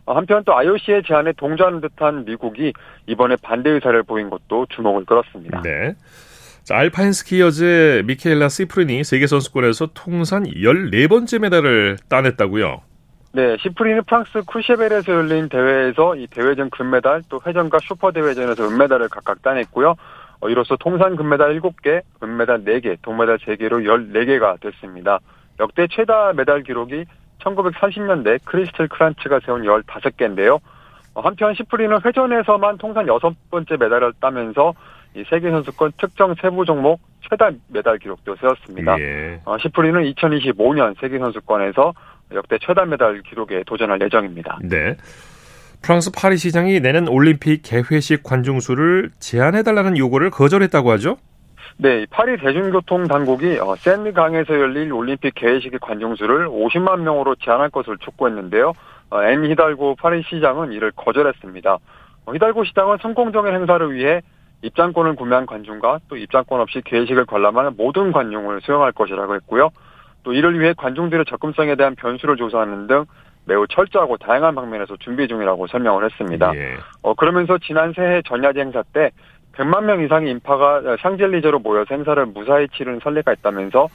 어, 0.06 0.14
한편 0.14 0.44
또 0.44 0.54
IOC의 0.56 1.02
제안에 1.02 1.32
동조하는 1.32 1.80
듯한 1.80 2.24
미국이 2.26 2.72
이번에 3.06 3.34
반대 3.42 3.70
의사를 3.70 4.00
보인 4.04 4.30
것도 4.30 4.66
주목을 4.70 5.04
끌었습니다. 5.04 5.62
네. 5.62 5.94
자, 6.68 6.76
알파인 6.76 7.14
스키 7.14 7.40
여제 7.40 8.02
미케일라 8.04 8.50
시프린이 8.50 9.02
세계 9.02 9.26
선수권에서 9.26 9.88
통산 9.94 10.42
14번째 10.42 11.38
메달을 11.38 11.96
따냈다고요? 12.11 12.83
네, 13.33 13.57
시프린은 13.59 14.02
프랑스 14.04 14.42
쿠셰벨에서 14.42 15.11
열린 15.14 15.48
대회에서 15.48 16.16
이 16.16 16.26
대회전 16.26 16.68
금메달 16.68 17.22
또 17.31 17.40
회전과 17.46 17.78
슈퍼 17.81 18.12
대회전에서 18.12 18.68
은메달을 18.68 19.09
각각 19.09 19.40
따냈고요. 19.40 19.94
어, 20.40 20.48
이로써 20.50 20.76
통산 20.76 21.16
금메달 21.16 21.59
7개, 21.59 22.02
은메달 22.22 22.64
4개, 22.64 22.98
동메달 23.00 23.38
3개로 23.38 23.83
14개가 23.87 24.61
됐습니다. 24.61 25.20
역대 25.61 25.87
최다 25.90 26.35
메달 26.35 26.64
기록이 26.64 27.07
1930년대 27.38 28.40
크리스틀 28.44 28.88
크란츠가 28.88 29.40
세운 29.46 29.62
15개인데요. 29.62 30.61
어, 31.14 31.22
한편 31.22 31.54
시프린은 31.54 31.98
회전에서만 32.04 32.76
통산 32.76 33.07
6번째 33.07 33.81
메달을 33.81 34.12
따면서 34.20 34.74
이 35.14 35.24
세계 35.28 35.50
선수권 35.50 35.92
특정 35.98 36.34
세부 36.40 36.64
종목 36.64 37.00
최다 37.28 37.50
메달 37.68 37.98
기록도 37.98 38.36
세웠습니다. 38.36 38.98
예. 39.00 39.40
어, 39.44 39.58
시프린은 39.58 40.00
2025년 40.12 40.98
세계 41.00 41.18
선수권에서 41.18 41.94
역대 42.34 42.58
최다 42.60 42.84
메달 42.84 43.22
기록에 43.22 43.62
도전할 43.66 44.00
예정입니다. 44.00 44.58
네. 44.62 44.96
프랑스 45.82 46.10
파리 46.10 46.36
시장이 46.36 46.80
내년 46.80 47.08
올림픽 47.08 47.62
개회식 47.62 48.22
관중 48.22 48.60
수를 48.60 49.10
제한해 49.20 49.62
달라는 49.62 49.96
요구를 49.96 50.30
거절했다고 50.30 50.90
하죠? 50.92 51.16
네, 51.76 52.06
파리 52.10 52.36
대중교통 52.38 53.06
당국이 53.06 53.58
어, 53.60 53.76
센 53.76 54.12
강에서 54.12 54.54
열릴 54.54 54.92
올림픽 54.92 55.34
개회식의 55.34 55.78
관중 55.80 56.16
수를 56.16 56.48
50만 56.48 57.00
명으로 57.00 57.36
제한할 57.36 57.70
것을 57.70 57.98
촉구했는데요. 57.98 58.72
어, 59.10 59.22
앤 59.22 59.44
히달고 59.44 59.94
파리 59.96 60.22
시장은 60.24 60.72
이를 60.72 60.90
거절했습니다. 60.96 61.78
어, 62.26 62.34
히달고 62.34 62.64
시장은 62.64 62.98
성공적인 63.00 63.54
행사를 63.54 63.94
위해 63.94 64.22
입장권을 64.62 65.16
구매한 65.16 65.46
관중과 65.46 66.00
또 66.08 66.16
입장권 66.16 66.60
없이 66.60 66.82
개회식을 66.84 67.26
관람하는 67.26 67.74
모든 67.76 68.12
관중을 68.12 68.60
수용할 68.62 68.92
것이라고 68.92 69.34
했고요. 69.36 69.70
또 70.24 70.32
이를 70.32 70.58
위해 70.58 70.74
관중들의 70.76 71.24
접근성에 71.26 71.76
대한 71.76 71.94
변수를 71.94 72.36
조사하는 72.36 72.86
등 72.86 73.04
매우 73.44 73.66
철저하고 73.66 74.18
다양한 74.18 74.54
방면에서 74.54 74.96
준비 74.98 75.26
중이라고 75.26 75.66
설명을 75.68 76.04
했습니다. 76.04 76.52
예. 76.54 76.76
어, 77.02 77.14
그러면서 77.14 77.56
지난 77.58 77.92
새해 77.94 78.20
전야제 78.22 78.60
행사 78.60 78.82
때 78.92 79.10
100만 79.52 79.84
명 79.84 80.02
이상의 80.02 80.30
인파가 80.32 80.82
샹젤리제로 81.00 81.58
모여서 81.60 81.94
행사를 81.94 82.24
무사히 82.26 82.68
치른 82.68 83.00
선례가 83.02 83.32
있다면서 83.32 83.88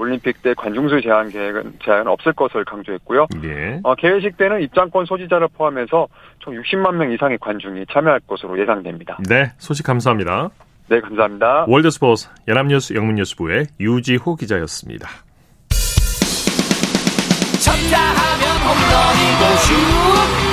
올림픽 0.00 0.42
때 0.42 0.54
관중수 0.54 1.02
제한 1.02 1.28
계획은 1.28 1.74
제한은 1.84 2.08
없을 2.08 2.32
것을 2.32 2.64
강조했고요. 2.64 3.26
네. 3.42 3.80
어, 3.82 3.94
개회식 3.94 4.38
때는 4.38 4.62
입장권 4.62 5.04
소지자를 5.04 5.48
포함해서 5.56 6.08
총 6.38 6.54
60만 6.54 6.94
명 6.94 7.12
이상의 7.12 7.36
관중이 7.38 7.84
참여할 7.92 8.20
것으로 8.26 8.58
예상됩니다. 8.58 9.18
네, 9.28 9.52
소식 9.58 9.84
감사합니다. 9.84 10.48
네, 10.88 11.00
감사합니다. 11.00 11.66
월드스포츠 11.68 12.28
연합뉴스 12.48 12.94
영문뉴스부의 12.94 13.66
유지호 13.78 14.36
기자였습니다. 14.36 15.08
쳤다 17.60 17.98
하면 18.00 18.44
홈런이고 18.64 19.42
슛 19.60 19.74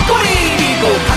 골이고 0.07 1.16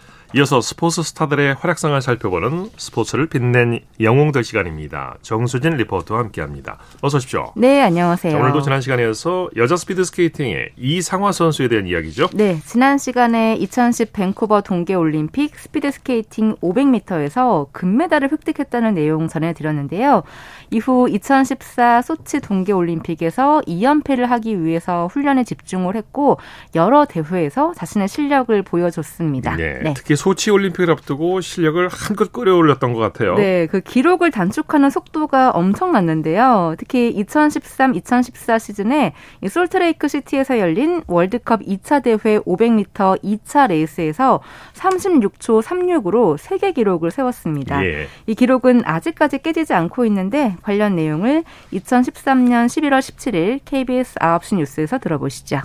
이어서 0.33 0.61
스포츠 0.61 1.03
스타들의 1.03 1.55
활약상을 1.55 2.01
살펴보는 2.01 2.69
스포츠를 2.77 3.27
빛낸 3.27 3.81
영웅들 3.99 4.45
시간입니다. 4.45 5.17
정수진 5.21 5.71
리포터와 5.71 6.21
함께합니다. 6.21 6.77
어서 7.01 7.17
오십시오. 7.17 7.51
네, 7.57 7.81
안녕하세요. 7.81 8.37
오늘도 8.37 8.61
지난 8.61 8.79
시간에서 8.79 9.49
여자 9.57 9.75
스피드 9.75 10.05
스케이팅의 10.05 10.69
이상화 10.77 11.33
선수에 11.33 11.67
대한 11.67 11.85
이야기죠? 11.85 12.29
네, 12.33 12.61
지난 12.65 12.97
시간에 12.97 13.55
2010 13.57 14.13
밴쿠버 14.13 14.61
동계올림픽 14.61 15.53
스피드 15.53 15.91
스케이팅 15.91 16.55
500m에서 16.61 17.67
금메달을 17.73 18.31
획득했다는 18.31 18.93
내용 18.93 19.27
전해드렸는데요. 19.27 20.23
이후 20.69 21.09
2014 21.09 22.03
소치 22.03 22.39
동계올림픽에서 22.39 23.63
2연패를 23.67 24.27
하기 24.27 24.63
위해서 24.63 25.07
훈련에 25.07 25.43
집중을 25.43 25.97
했고 25.97 26.39
여러 26.73 27.03
대회에서 27.03 27.73
자신의 27.75 28.07
실력을 28.07 28.61
보여줬습니다. 28.61 29.57
네, 29.57 29.79
네. 29.83 29.93
특히 29.93 30.15
소치 30.21 30.51
올림픽을 30.51 30.91
앞두고 30.91 31.41
실력을 31.41 31.87
한껏 31.87 32.31
끌어올렸던 32.31 32.93
것 32.93 32.99
같아요. 32.99 33.33
네, 33.33 33.65
그 33.65 33.81
기록을 33.81 34.29
단축하는 34.29 34.91
속도가 34.91 35.49
엄청났는데요. 35.49 36.75
특히 36.77 37.09
2013, 37.09 37.95
2014 37.95 38.59
시즌에 38.59 39.13
이 39.41 39.49
솔트레이크 39.49 40.07
시티에서 40.07 40.59
열린 40.59 41.01
월드컵 41.07 41.61
2차 41.61 42.03
대회 42.03 42.37
500m 42.37 43.23
2차 43.23 43.69
레이스에서 43.69 44.41
36초 44.75 45.63
36으로 45.63 46.37
세계 46.37 46.71
기록을 46.71 47.09
세웠습니다. 47.09 47.83
예. 47.83 48.07
이 48.27 48.35
기록은 48.35 48.83
아직까지 48.85 49.39
깨지지 49.39 49.73
않고 49.73 50.05
있는데 50.05 50.55
관련 50.61 50.95
내용을 50.97 51.43
2013년 51.73 52.67
11월 52.67 52.99
17일 52.99 53.61
KBS 53.65 54.19
9시 54.19 54.57
뉴스에서 54.57 54.99
들어보시죠. 54.99 55.61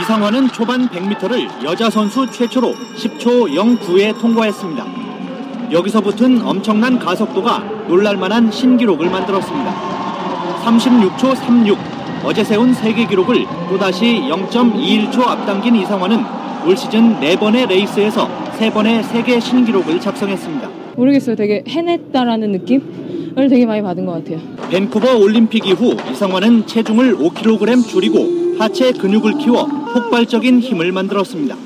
이상화는 0.00 0.48
초반 0.48 0.88
100m를 0.88 1.64
여자 1.64 1.88
선수 1.88 2.30
최초로 2.30 2.74
10초 2.96 3.50
09에 3.78 4.18
통과했습니다. 4.20 4.84
여기서 5.72 6.00
붙은 6.00 6.42
엄청난 6.42 6.98
가속도가 6.98 7.58
놀랄만한 7.88 8.50
신기록을 8.50 9.10
만들었습니다. 9.10 9.74
36초 10.64 11.34
36 11.34 11.78
어제 12.24 12.44
세운 12.44 12.74
세계 12.74 13.06
기록을 13.06 13.46
또다시 13.68 14.22
0.21초 14.28 15.26
앞당긴 15.26 15.76
이상화는 15.76 16.24
올 16.66 16.76
시즌 16.76 17.20
4번의 17.20 17.68
레이스에서 17.68 18.28
3번의 18.58 19.04
세계 19.04 19.38
신기록을 19.38 20.00
작성했습니다. 20.00 20.68
모르겠어요. 20.96 21.36
되게 21.36 21.62
해냈다라는 21.68 22.52
느낌을 22.52 23.48
되게 23.48 23.64
많이 23.66 23.82
받은 23.82 24.04
것 24.06 24.12
같아요. 24.12 24.40
밴쿠버 24.70 25.18
올림픽 25.18 25.66
이후 25.66 25.96
이상화는 26.10 26.66
체중을 26.66 27.16
5kg 27.16 27.86
줄이고 27.88 28.35
하체 28.58 28.92
근육을 28.92 29.38
키워 29.38 29.66
폭발적인 29.66 30.60
힘을 30.60 30.92
만들었습니다. 30.92 31.56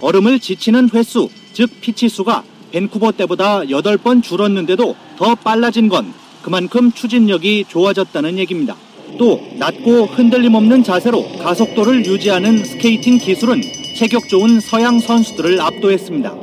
얼음을 0.00 0.38
지치는 0.38 0.90
횟수, 0.92 1.28
즉 1.52 1.70
피치수가 1.80 2.42
밴쿠버 2.72 3.12
때보다 3.12 3.60
8번 3.62 4.22
줄었는데도 4.22 4.94
더 5.16 5.34
빨라진 5.34 5.88
건 5.88 6.12
그만큼 6.42 6.92
추진력이 6.92 7.66
좋아졌다는 7.68 8.38
얘기입니다. 8.38 8.76
또 9.18 9.40
낮고 9.58 10.06
흔들림 10.06 10.54
없는 10.54 10.84
자세로 10.84 11.38
가속도를 11.38 12.06
유지하는 12.06 12.64
스케이팅 12.64 13.18
기술은 13.18 13.60
체격 13.96 14.28
좋은 14.28 14.60
서양 14.60 14.98
선수들을 15.00 15.60
압도했습니다. 15.60 16.34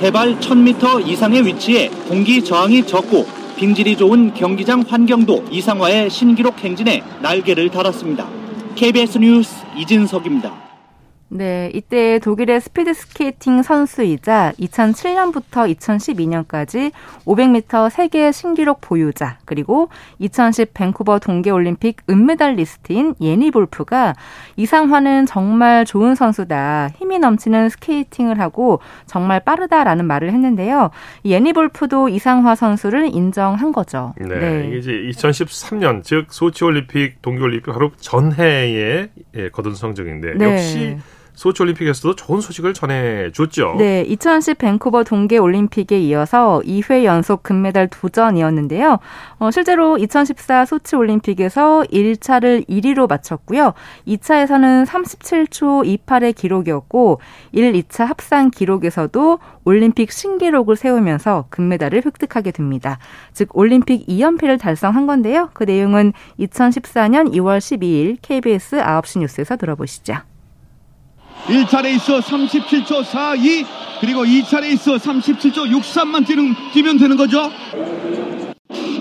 해발 0.00 0.38
1000m 0.38 1.06
이상의 1.06 1.46
위치에 1.46 1.88
공기 2.08 2.42
저항이 2.42 2.86
적고 2.86 3.26
빙질이 3.56 3.96
좋은 3.96 4.34
경기장 4.34 4.84
환경도 4.86 5.46
이상화의 5.50 6.10
신기록 6.10 6.58
행진에 6.58 7.02
날개를 7.22 7.70
달았습니다. 7.70 8.43
KBS 8.74 9.18
뉴스 9.18 9.64
이진석입니다. 9.76 10.63
네, 11.28 11.70
이때 11.74 12.18
독일의 12.20 12.60
스피드 12.60 12.94
스케이팅 12.94 13.62
선수이자 13.62 14.52
2007년부터 14.60 15.74
2012년까지 15.74 16.92
500m 17.24 17.90
세계 17.90 18.30
신기록 18.30 18.80
보유자, 18.80 19.38
그리고 19.44 19.88
2010 20.20 20.74
밴쿠버 20.74 21.18
동계 21.18 21.50
올림픽 21.50 21.96
은메달리스트인 22.08 23.16
예니 23.20 23.50
볼프가 23.50 24.14
이상화는 24.56 25.26
정말 25.26 25.84
좋은 25.84 26.14
선수다. 26.14 26.90
힘이 26.96 27.18
넘치는 27.18 27.68
스케이팅을 27.70 28.38
하고 28.38 28.80
정말 29.06 29.40
빠르다라는 29.40 30.04
말을 30.04 30.30
했는데요. 30.30 30.90
예니 31.24 31.52
볼프도 31.52 32.10
이상화 32.10 32.54
선수를 32.54 33.08
인정한 33.12 33.72
거죠. 33.72 34.14
네. 34.18 34.38
네. 34.38 34.66
이게 34.68 34.78
이제 34.78 34.92
2013년, 34.92 36.04
즉 36.04 36.26
소치 36.30 36.64
올림픽 36.64 37.22
동계 37.22 37.42
올림픽 37.42 37.72
바로 37.72 37.90
전해에 37.98 39.08
예, 39.34 39.48
거둔 39.48 39.74
성적인데 39.74 40.34
네. 40.34 40.44
역시 40.44 40.96
소치올림픽에서도 41.34 42.16
좋은 42.16 42.40
소식을 42.40 42.74
전해줬죠. 42.74 43.76
네, 43.78 44.02
2010 44.02 44.58
밴쿠버 44.58 45.04
동계올림픽에 45.04 45.98
이어서 46.00 46.60
2회 46.64 47.04
연속 47.04 47.42
금메달 47.42 47.88
도전이었는데요. 47.88 48.98
어, 49.38 49.50
실제로 49.50 49.98
2014 49.98 50.64
소치올림픽에서 50.64 51.84
1차를 51.90 52.68
1위로 52.68 53.08
마쳤고요. 53.08 53.74
2차에서는 54.06 54.86
37초 54.86 56.06
28의 56.06 56.34
기록이었고 56.34 57.20
1, 57.52 57.72
2차 57.72 58.06
합산 58.06 58.50
기록에서도 58.50 59.38
올림픽 59.64 60.12
신기록을 60.12 60.76
세우면서 60.76 61.46
금메달을 61.50 62.02
획득하게 62.04 62.50
됩니다. 62.50 62.98
즉 63.32 63.48
올림픽 63.56 64.06
2연패를 64.06 64.58
달성한 64.58 65.06
건데요. 65.06 65.50
그 65.52 65.64
내용은 65.64 66.12
2014년 66.38 67.32
2월 67.32 67.58
12일 67.58 68.18
KBS 68.22 68.76
9시 68.76 69.20
뉴스에서 69.20 69.56
들어보시죠. 69.56 70.33
1차 71.46 71.82
레이스 71.82 72.12
37초 72.20 73.04
42 73.04 73.66
그리고 74.00 74.24
2차 74.24 74.60
레이스 74.60 74.90
37초 74.92 75.70
63만 75.70 76.26
뛰는, 76.26 76.54
뛰면 76.72 76.98
되는 76.98 77.16
거죠. 77.16 77.50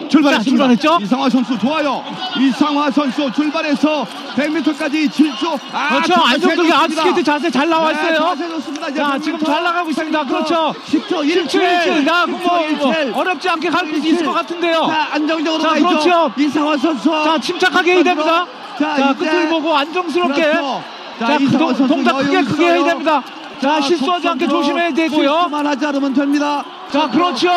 출발했습니다. 0.09 0.43
출발했죠? 0.43 0.99
이상화 1.01 1.29
선수 1.29 1.57
좋아요. 1.57 2.03
이상화 2.39 2.91
선수 2.91 3.31
출발해서 3.31 4.05
100m까지 4.35 5.09
7초. 5.09 5.59
아, 5.71 5.89
그렇죠. 6.01 6.13
안정적인 6.21 6.71
아스케이트 6.71 7.23
자세 7.23 7.49
잘 7.49 7.67
나와 7.67 7.91
네, 7.91 7.93
있어요. 8.13 8.35
네, 8.35 8.47
좋습니다. 8.49 8.93
자, 8.93 9.17
지금 9.17 9.39
잘 9.39 9.63
나가고 9.63 9.89
있습니다. 9.89 10.25
그렇죠. 10.25 10.73
10초 10.85 11.09
1초 11.09 11.49
1초. 11.49 12.07
야, 12.07 12.25
뭐, 12.27 12.39
뭐 12.39 13.19
어렵지 13.21 13.49
않게 13.49 13.69
갈 13.69 13.87
수 13.87 14.07
있을 14.07 14.25
것 14.25 14.33
같은데요. 14.33 14.85
자, 14.87 15.09
안정적으로 15.13 15.63
자, 15.63 15.73
그렇죠. 15.73 16.31
이상화 16.37 16.77
선수. 16.77 17.09
자, 17.09 17.39
침착하게 17.39 17.93
해야 17.95 18.03
됩니다. 18.03 18.45
자, 18.77 18.95
자 18.95 19.13
끝을 19.13 19.49
보고 19.49 19.75
안정스럽게. 19.75 20.41
그렇죠. 20.41 20.83
자, 21.19 21.27
자그 21.27 21.57
동, 21.57 21.87
동작 21.87 22.17
크게 22.17 22.43
크게 22.43 22.65
해야 22.65 22.83
됩니다. 22.83 23.21
자, 23.61 23.79
실수하지 23.79 24.27
않게 24.29 24.47
조심해야 24.47 24.93
되고요. 24.93 25.31
실수만 25.31 25.67
하지 25.67 25.85
않으면 25.85 26.13
됩니다. 26.13 26.63
자, 26.91 27.09
그렇죠. 27.09 27.49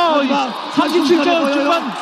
37점 0.74 1.52
중반. 1.52 1.92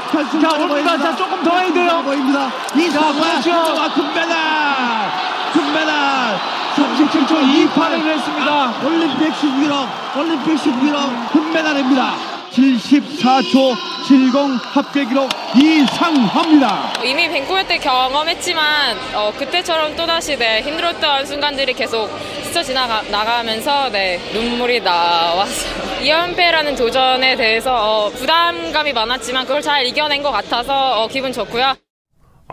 자, 0.40 0.62
옵니다. 0.62 0.99
자, 0.99 1.17
조금 1.17 1.43
더 1.43 1.59
해야 1.59 1.73
돼요. 1.73 2.03
보입니다. 2.05 2.51
자, 2.93 3.12
그렇죠. 3.12 3.93
금메달! 3.95 5.11
금메달! 5.53 6.38
37초 6.75 7.71
28을 7.71 8.05
했습니다. 8.05 8.75
올림픽 8.85 9.35
신기록, 9.37 9.88
올림픽 10.19 10.59
신기록 10.59 11.33
금메달입니다. 11.33 12.34
74초 12.55 13.75
70 14.07 14.35
합계 14.62 15.05
기록 15.05 15.29
이상합니다. 15.57 16.93
이미 17.05 17.29
밴쿠버 17.29 17.67
때 17.67 17.79
경험했지만 17.79 18.97
어, 19.14 19.33
그때처럼 19.37 19.97
또다시 19.97 20.37
네, 20.37 20.61
힘들었던 20.62 21.27
순간들이 21.27 21.73
계속 21.73 22.09
스쳐 22.43 22.62
지나가 22.62 23.03
나가면서 23.03 23.90
네, 23.90 24.19
눈물이 24.33 24.81
나왔어요. 24.81 26.03
2연패라는 26.03 26.77
도전에 26.79 27.37
대해서 27.37 27.75
어, 27.75 28.11
부담감이 28.11 28.93
많았지만 28.93 29.47
그걸 29.47 29.62
잘 29.62 29.85
이겨낸 29.87 30.23
것 30.23 30.31
같아서 30.31 31.03
어, 31.03 31.09
기분 31.09 31.33
좋고요. 31.33 31.75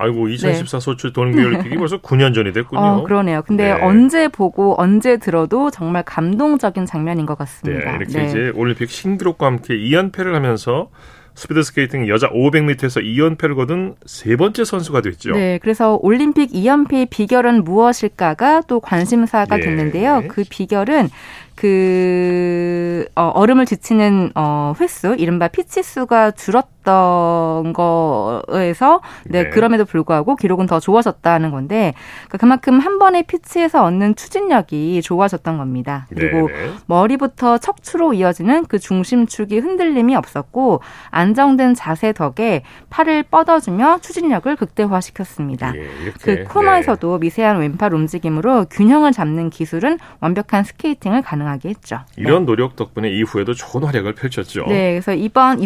아이고 0.02 0.28
2014 0.30 0.80
네. 0.80 0.84
소치 0.84 1.14
동계 1.14 1.44
올림픽이 1.44 1.76
벌써 1.78 1.98
9년 2.02 2.34
전이 2.34 2.54
됐군요. 2.54 2.82
어, 2.82 3.04
그러네요. 3.04 3.44
근데 3.44 3.74
네. 3.74 3.82
언제 3.82 4.28
보고 4.28 4.76
언제 4.80 5.18
들어도 5.18 5.70
정말 5.70 6.04
감동적인 6.04 6.86
장면인 6.86 7.26
것 7.26 7.38
같습니다. 7.38 7.92
네, 7.92 7.98
이렇게 7.98 8.18
네. 8.20 8.26
이제 8.26 8.52
올림픽 8.56 8.90
신기록과 8.90 9.46
함께 9.46 9.76
2연패를 9.76 10.34
하면서 10.34 10.90
스피드 11.34 11.64
스케이팅 11.64 12.08
여자 12.10 12.30
500m에서 12.30 13.04
2연패를 13.04 13.56
거둔 13.56 13.96
세 14.06 14.36
번째 14.36 14.66
선수가 14.66 15.02
됐죠. 15.02 15.32
네, 15.32 15.60
그래서 15.62 15.98
올림픽 16.02 16.52
2연패의 16.52 17.10
비결은 17.10 17.64
무엇일까가 17.64 18.64
또 18.68 18.80
관심사가 18.80 19.58
예. 19.58 19.62
됐는데요. 19.62 20.24
그 20.28 20.44
비결은 20.50 21.10
그 21.56 23.06
어, 23.16 23.32
얼음을 23.36 23.66
지치는 23.66 24.32
어, 24.36 24.74
횟수, 24.80 25.16
이른바 25.18 25.48
피치 25.48 25.84
수가 25.84 26.32
줄었 26.32 26.81
던 26.84 27.74
거에서 27.74 29.02
네, 29.26 29.44
네. 29.44 29.50
그럼에도 29.50 29.86
불구하고 29.86 30.36
기록은 30.36 30.66
더 30.66 30.80
좋아졌다는 30.80 31.52
건데 31.52 31.94
그러니까 32.28 32.38
그만큼 32.40 32.80
한 32.80 32.98
번의 32.98 33.24
피치에서 33.24 33.84
얻는 33.84 34.16
추진력이 34.16 35.02
좋아졌던 35.04 35.58
겁니다. 35.58 36.08
그리고 36.10 36.48
네, 36.48 36.54
네. 36.54 36.72
머리부터 36.88 37.60
척추로 37.60 38.14
이어지는 38.14 38.66
그 38.66 38.80
중심축이 38.80 39.60
흔들림이 39.60 40.16
없었고 40.16 40.82
안정된 41.12 41.76
자세 41.76 42.12
덕에 42.12 42.64
팔을 42.90 43.24
뻗어주며 43.24 44.00
추진력을 44.02 44.56
극대화시켰습니다. 44.56 45.76
예, 45.76 45.90
그 46.22 46.44
코너에서도 46.46 47.20
네. 47.20 47.26
미세한 47.26 47.60
왼팔 47.60 47.94
움직임으로 47.94 48.66
균형을 48.72 49.12
잡는 49.12 49.52
기술은 49.52 50.00
완벽한 50.20 50.64
스케이팅을. 50.64 51.22
구사하게 51.52 51.70
했죠. 51.70 52.00
이런 52.16 52.42
네. 52.42 52.46
노력 52.48 52.76
덕분에 52.76 53.10
이후에도 53.10 53.54
좋은 53.54 53.84
활약을 53.84 54.16
펼쳤죠. 54.16 54.66
네, 54.68 54.92
그래서 54.92 55.14
이번 55.14 55.60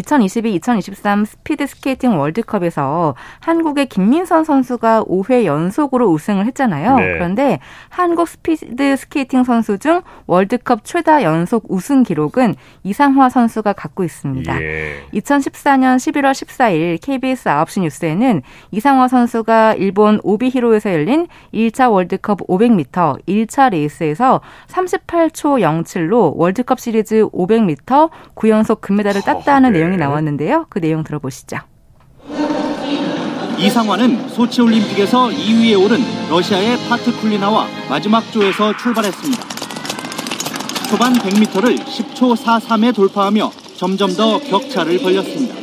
2022-2023 1.06 1.24
스피드 1.24 1.66
스케이팅 1.66 2.18
월드컵에서 2.18 3.14
한국의 3.38 3.86
김민선 3.86 4.44
선수가 4.44 5.04
5회 5.04 5.44
연속으로 5.44 6.10
우승을 6.10 6.46
했잖아요. 6.46 6.96
네. 6.96 7.12
그런데 7.14 7.60
한국 7.88 8.28
스피드 8.28 8.96
스케이팅 8.96 9.44
선수 9.44 9.78
중 9.78 10.02
월드컵 10.26 10.84
최다 10.84 11.22
연속 11.22 11.64
우승 11.68 12.02
기록은 12.02 12.56
이상화 12.82 13.28
선수가 13.28 13.72
갖고 13.74 14.02
있습니다. 14.02 14.60
예. 14.60 15.04
2014년 15.14 15.96
11월 15.96 16.32
14일 16.32 16.98
KBS 17.00 17.44
9시 17.44 17.82
뉴스에는 17.82 18.42
이상화 18.72 19.08
선수가 19.08 19.74
일본 19.74 20.20
오비히로에서 20.24 20.92
열린 20.92 21.28
1차 21.54 21.90
월드컵 21.90 22.46
500m 22.48 23.24
1차 23.26 23.70
레이스에서 23.70 24.40
38초 24.68 25.60
07로 25.84 26.32
월드컵 26.36 26.80
시리즈 26.80 27.26
500m 27.28 28.10
9연속 28.34 28.80
금메달을 28.80 29.22
땄다는 29.22 29.70
어, 29.70 29.72
네. 29.72 29.78
내용이 29.78 29.96
나왔는데요. 29.96 30.66
그 30.68 30.80
내용 30.80 30.95
들어보시죠. 31.04 31.58
이상화는 33.58 34.28
소치 34.28 34.60
올림픽에서 34.60 35.28
2위에 35.28 35.82
오른 35.82 35.98
러시아의 36.28 36.76
파트쿨리나와 36.88 37.66
마지막 37.88 38.30
조에서 38.30 38.76
출발했습니다. 38.76 39.42
초반 40.90 41.14
100m를 41.14 41.78
10초 41.78 42.36
43에 42.36 42.94
돌파하며 42.94 43.50
점점 43.76 44.14
더 44.14 44.38
격차를 44.38 44.98
벌렸습니다. 44.98 45.54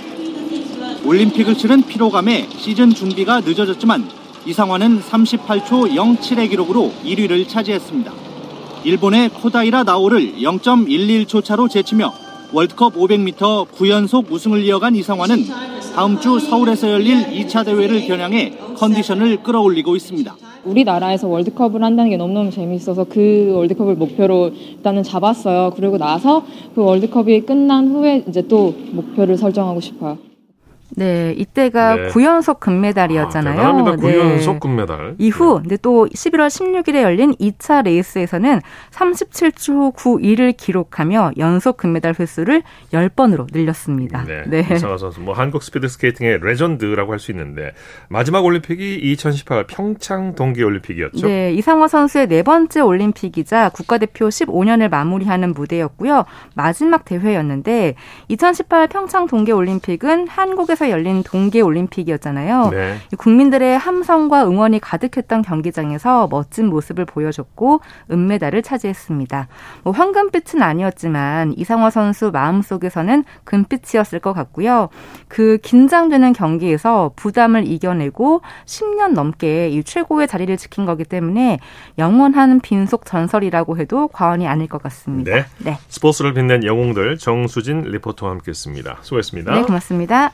올림픽을 1.06 1.56
치른 1.56 1.84
피로감에 1.84 2.50
시즌 2.58 2.94
준비가 2.94 3.42
늦어졌지만 3.42 4.10
이상화는 4.46 5.02
38초 5.02 5.90
07의 5.96 6.50
기록으로 6.50 6.92
1위를 7.04 7.48
차지했습니다. 7.48 8.12
일본의 8.84 9.30
코다이라 9.30 9.84
나오를 9.84 10.36
0.11초 10.40 11.44
차로 11.44 11.70
제치며 11.70 12.23
월드컵 12.54 12.94
500m 12.94 13.68
9연속 13.68 14.32
우승을 14.32 14.64
이어간 14.64 14.96
이상화는 14.96 15.38
다음 15.96 16.20
주 16.20 16.40
서울에서 16.40 16.92
열릴 16.92 17.26
2차 17.26 17.66
대회를 17.66 18.06
겨냥해 18.06 18.54
컨디션을 18.78 19.42
끌어올리고 19.42 19.96
있습니다. 19.96 20.36
우리나라에서 20.64 21.28
월드컵을 21.28 21.84
한다는 21.84 22.12
게 22.12 22.18
너무너무 22.18 22.52
재미있어서 22.52 23.06
그 23.06 23.54
월드컵을 23.56 23.96
목표로 23.96 24.50
일단은 24.50 25.02
잡았어요. 25.02 25.74
그리고 25.76 25.98
나서 25.98 26.46
그 26.76 26.84
월드컵이 26.84 27.42
끝난 27.42 27.90
후에 27.90 28.24
이제 28.30 28.44
또 28.48 28.76
목표를 28.92 29.36
설정하고 29.36 29.82
싶어요. 29.82 30.20
네, 30.96 31.34
이때가 31.38 31.96
네. 31.96 32.08
9연속 32.10 32.60
금메달이었잖아요. 32.60 33.54
아, 33.54 33.56
대단합니다. 33.56 33.98
9연속 33.98 34.54
네. 34.54 34.60
금메달. 34.60 35.16
이후 35.18 35.62
네. 35.66 35.78
또 35.82 36.08
11월 36.08 36.48
16일에 36.48 37.02
열린 37.02 37.34
2차 37.36 37.84
레이스에서는 37.84 38.62
37초 38.92 39.96
91을 39.96 40.56
기록하며 40.56 41.32
연속 41.38 41.78
금메달 41.78 42.16
횟수를 42.20 42.62
10번으로 42.92 43.48
늘렸습니다. 43.52 44.24
네. 44.24 44.44
네. 44.46 44.68
이상화 44.72 44.98
선수 44.98 45.20
뭐 45.20 45.34
한국 45.34 45.64
스피드 45.64 45.88
스케이팅의 45.88 46.40
레전드라고 46.42 47.12
할 47.12 47.24
수 47.24 47.32
있는데 47.32 47.72
마지막 48.10 48.44
올림픽이 48.46 48.96
2018 48.96 49.68
평창 49.68 50.36
동계 50.36 50.62
올림픽이었죠. 50.64 51.26
네, 51.26 51.54
이상화 51.54 51.88
선수의 51.88 52.28
네 52.28 52.44
번째 52.44 52.82
올림픽이자 52.82 53.70
국가대표 53.70 54.28
15년을 54.28 54.90
마무리하는 54.90 55.54
무대였고요. 55.54 56.26
마지막 56.54 57.06
대회였는데 57.06 57.96
2018 58.28 58.88
평창 58.90 59.28
동계 59.28 59.54
올림픽은 59.54 60.28
한국에서 60.28 60.83
한국에서 60.84 60.90
열린 60.90 61.24
동계 61.24 61.62
올림픽이었잖아요. 61.62 62.70
네. 62.72 62.98
국민들의 63.18 63.78
함성과 63.78 64.46
응원이 64.46 64.80
가득했던 64.80 65.42
경기장에서 65.42 66.28
멋진 66.28 66.68
모습을 66.68 67.06
보여줬고 67.06 67.80
은메달을 68.12 68.62
차지했습니다. 68.62 69.48
뭐 69.84 69.94
황금빛은 69.94 70.62
아니었지만 70.62 71.54
이상화 71.58 71.90
선수 71.90 72.32
마음속에서는 72.32 73.24
금빛이었을 73.46 74.20
것 74.20 74.34
같고요. 74.34 74.90
그 75.28 75.58
긴장되는 75.64 76.34
경기에서 76.34 77.12
부담을 77.16 77.66
이겨내고 77.66 78.42
10년 78.66 79.14
넘게 79.14 79.70
이 79.70 79.84
최고의 79.84 80.28
자리를 80.28 80.56
지킨 80.58 80.86
거기 80.86 81.04
때문에 81.04 81.60
영원한 81.98 82.60
빈속 82.60 83.06
전설이라고 83.06 83.78
해도 83.78 84.08
과언이 84.10 84.48
아닐 84.48 84.68
것 84.68 84.82
같습니다. 84.84 85.34
네. 85.34 85.46
네. 85.60 85.78
스포츠를 85.88 86.34
빛낸 86.34 86.64
영웅들 86.64 87.18
정수진 87.18 87.82
리포터와 87.84 88.34
함께했습니다. 88.34 89.00
수고했습니다. 89.02 89.54
네, 89.54 89.62
고맙습니다. 89.62 90.34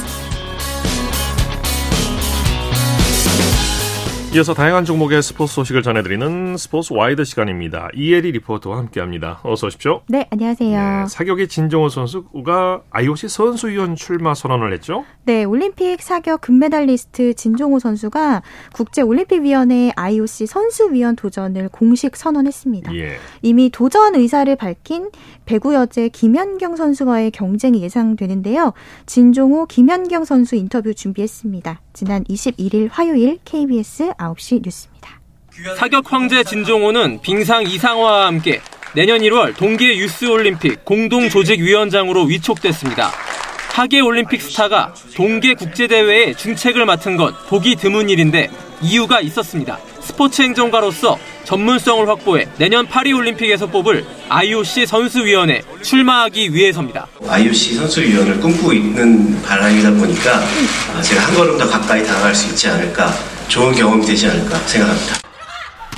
이어서 4.33 4.53
다양한 4.53 4.85
종목의 4.85 5.21
스포츠 5.21 5.55
소식을 5.55 5.83
전해드리는 5.83 6.55
스포츠 6.55 6.93
와이드 6.93 7.25
시간입니다. 7.25 7.89
이혜리 7.93 8.31
리포터와 8.31 8.77
함께합니다. 8.77 9.41
어서 9.43 9.67
오십시오. 9.67 10.03
네, 10.07 10.25
안녕하세요. 10.31 11.01
네, 11.01 11.05
사격의 11.05 11.49
진종오 11.49 11.89
선수가 11.89 12.83
IOC 12.91 13.27
선수위원 13.27 13.97
출마 13.97 14.33
선언을 14.33 14.71
했죠? 14.71 15.03
네, 15.25 15.43
올림픽 15.43 16.01
사격 16.01 16.39
금메달리스트 16.39 17.33
진종오 17.33 17.79
선수가 17.79 18.41
국제올림픽위원회 18.71 19.91
IOC 19.97 20.45
선수위원 20.45 21.17
도전을 21.17 21.67
공식 21.67 22.15
선언했습니다. 22.15 22.95
예. 22.95 23.17
이미 23.41 23.69
도전 23.69 24.15
의사를 24.15 24.55
밝힌 24.55 25.09
배구 25.51 25.73
여제 25.73 26.07
김연경 26.07 26.77
선수와의 26.77 27.31
경쟁이 27.31 27.83
예상되는데요. 27.83 28.71
진종호, 29.05 29.65
김연경 29.65 30.23
선수 30.23 30.55
인터뷰 30.55 30.93
준비했습니다. 30.93 31.81
지난 31.91 32.23
21일 32.23 32.87
화요일 32.89 33.37
KBS 33.43 34.13
9시 34.13 34.61
뉴스입니다. 34.63 35.19
사격 35.77 36.13
황제 36.13 36.45
진종호는 36.45 37.19
빙상 37.21 37.63
이상화와 37.63 38.27
함께 38.27 38.61
내년 38.95 39.19
1월 39.19 39.53
동계 39.57 39.97
유스 39.97 40.23
올림픽 40.29 40.85
공동 40.85 41.27
조직 41.27 41.59
위원장으로 41.59 42.23
위촉됐습니다. 42.23 43.11
하계 43.73 43.99
올림픽 43.99 44.41
스타가 44.41 44.93
동계 45.17 45.55
국제 45.55 45.87
대회의 45.87 46.33
중책을 46.33 46.85
맡은 46.85 47.17
건 47.17 47.33
보기 47.49 47.75
드문 47.75 48.09
일인데 48.09 48.49
이유가 48.81 49.21
있었습니다. 49.21 49.79
스포츠 50.01 50.41
행정가로서 50.41 51.17
전문성을 51.43 52.07
확보해 52.07 52.47
내년 52.57 52.87
파리올림픽에서 52.87 53.67
뽑을 53.67 54.05
IOC 54.29 54.85
선수위원회 54.85 55.61
출마하기 55.81 56.53
위해서입니다. 56.53 57.07
IOC 57.27 57.75
선수위원을 57.75 58.39
꿈꾸고 58.39 58.73
있는 58.73 59.41
바람이다 59.41 59.91
보니까 59.91 60.41
제가 61.01 61.21
한 61.27 61.35
걸음 61.35 61.57
더 61.57 61.67
가까이 61.67 62.05
다가갈 62.05 62.33
수 62.33 62.49
있지 62.49 62.67
않을까 62.67 63.13
좋은 63.47 63.73
경험이 63.73 64.05
되지 64.05 64.27
않을까 64.27 64.57
생각합니다. 64.59 65.17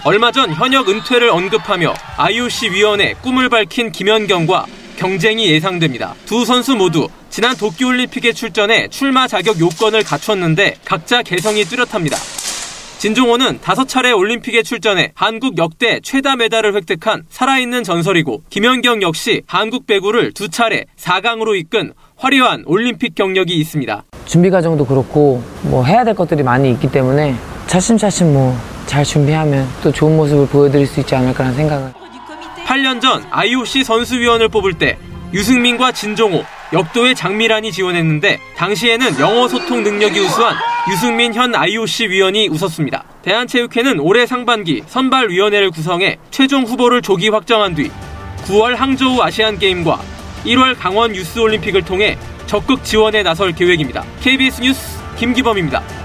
얼마 0.06 0.32
전 0.32 0.54
현역 0.54 0.90
은퇴를 0.90 1.30
언급하며 1.30 1.94
IOC 2.18 2.72
위원회 2.72 3.14
꿈을 3.22 3.48
밝힌 3.48 3.92
김연경과 3.92 4.66
경쟁이 4.98 5.48
예상됩니다. 5.48 6.14
두 6.26 6.46
선수 6.46 6.76
모두 6.76 7.08
지난 7.30 7.56
도쿄올림픽에 7.56 8.34
출전해 8.34 8.90
출마 8.90 9.28
자격 9.28 9.60
요건을 9.60 10.04
갖췄는데 10.04 10.76
각자 10.86 11.24
개성이 11.24 11.64
뚜렷합니다. 11.66 12.18
진종호는 13.04 13.60
다섯 13.60 13.86
차례 13.90 14.14
올림픽에 14.14 14.64
출전해 14.64 15.12
한국 15.14 15.58
역대 15.58 16.00
최다 16.00 16.38
메달을 16.38 16.74
획득한 16.74 17.24
살아있는 17.28 17.84
전설이고 17.84 18.44
김연경 18.50 19.02
역시 19.02 19.42
한국 19.46 19.86
배구를 19.86 20.32
두 20.32 20.48
차례 20.48 20.86
4강으로 20.98 21.60
이끈 21.60 21.92
화려한 22.16 22.64
올림픽 22.66 23.14
경력이 23.14 23.56
있습니다. 23.58 24.04
준비 24.26 24.50
과정도 24.50 24.86
그렇고 24.86 25.44
뭐 25.64 25.84
해야 25.84 26.06
될 26.06 26.16
것들이 26.16 26.44
많이 26.44 26.72
있기 26.72 26.90
때문에 26.94 27.36
차츰차츰 27.68 28.32
뭐 28.32 28.56
잘 28.86 29.04
준비하면 29.04 29.68
또 29.82 29.92
좋은 29.92 30.16
모습을 30.16 30.48
보여드릴 30.48 30.88
수 30.88 31.00
있지 31.00 31.14
않을까라는 31.14 31.58
생각을. 31.58 31.94
8년 32.66 33.02
전 33.02 33.24
IOC 33.32 33.84
선수위원을 33.84 34.48
뽑을 34.48 34.74
때 34.76 34.98
유승민과 35.34 35.92
진종호, 35.92 36.44
역도의 36.74 37.14
장미란이 37.14 37.72
지원했는데 37.72 38.40
당시에는 38.58 39.20
영어 39.20 39.48
소통 39.48 39.84
능력이 39.84 40.20
우수한 40.20 40.56
유승민 40.92 41.34
현 41.34 41.54
IOC 41.54 42.10
위원이 42.10 42.50
웃었습니다. 42.50 43.04
대한체육회는 43.22 44.00
올해 44.00 44.26
상반기 44.26 44.84
선발위원회를 44.88 45.70
구성해 45.70 46.18
최종 46.32 46.64
후보를 46.64 47.02
조기 47.02 47.30
확정한 47.30 47.76
뒤 47.76 47.92
9월 48.46 48.76
항저우 48.76 49.22
아시안게임과 49.22 50.00
1월 50.46 50.76
강원 50.78 51.16
유스올림픽을 51.16 51.86
통해 51.86 52.18
적극 52.48 52.84
지원에 52.84 53.24
나설 53.24 53.54
계획입니다. 53.54 54.04
KBS 54.22 54.62
뉴스 54.62 55.00
김기범입니다. 55.18 56.03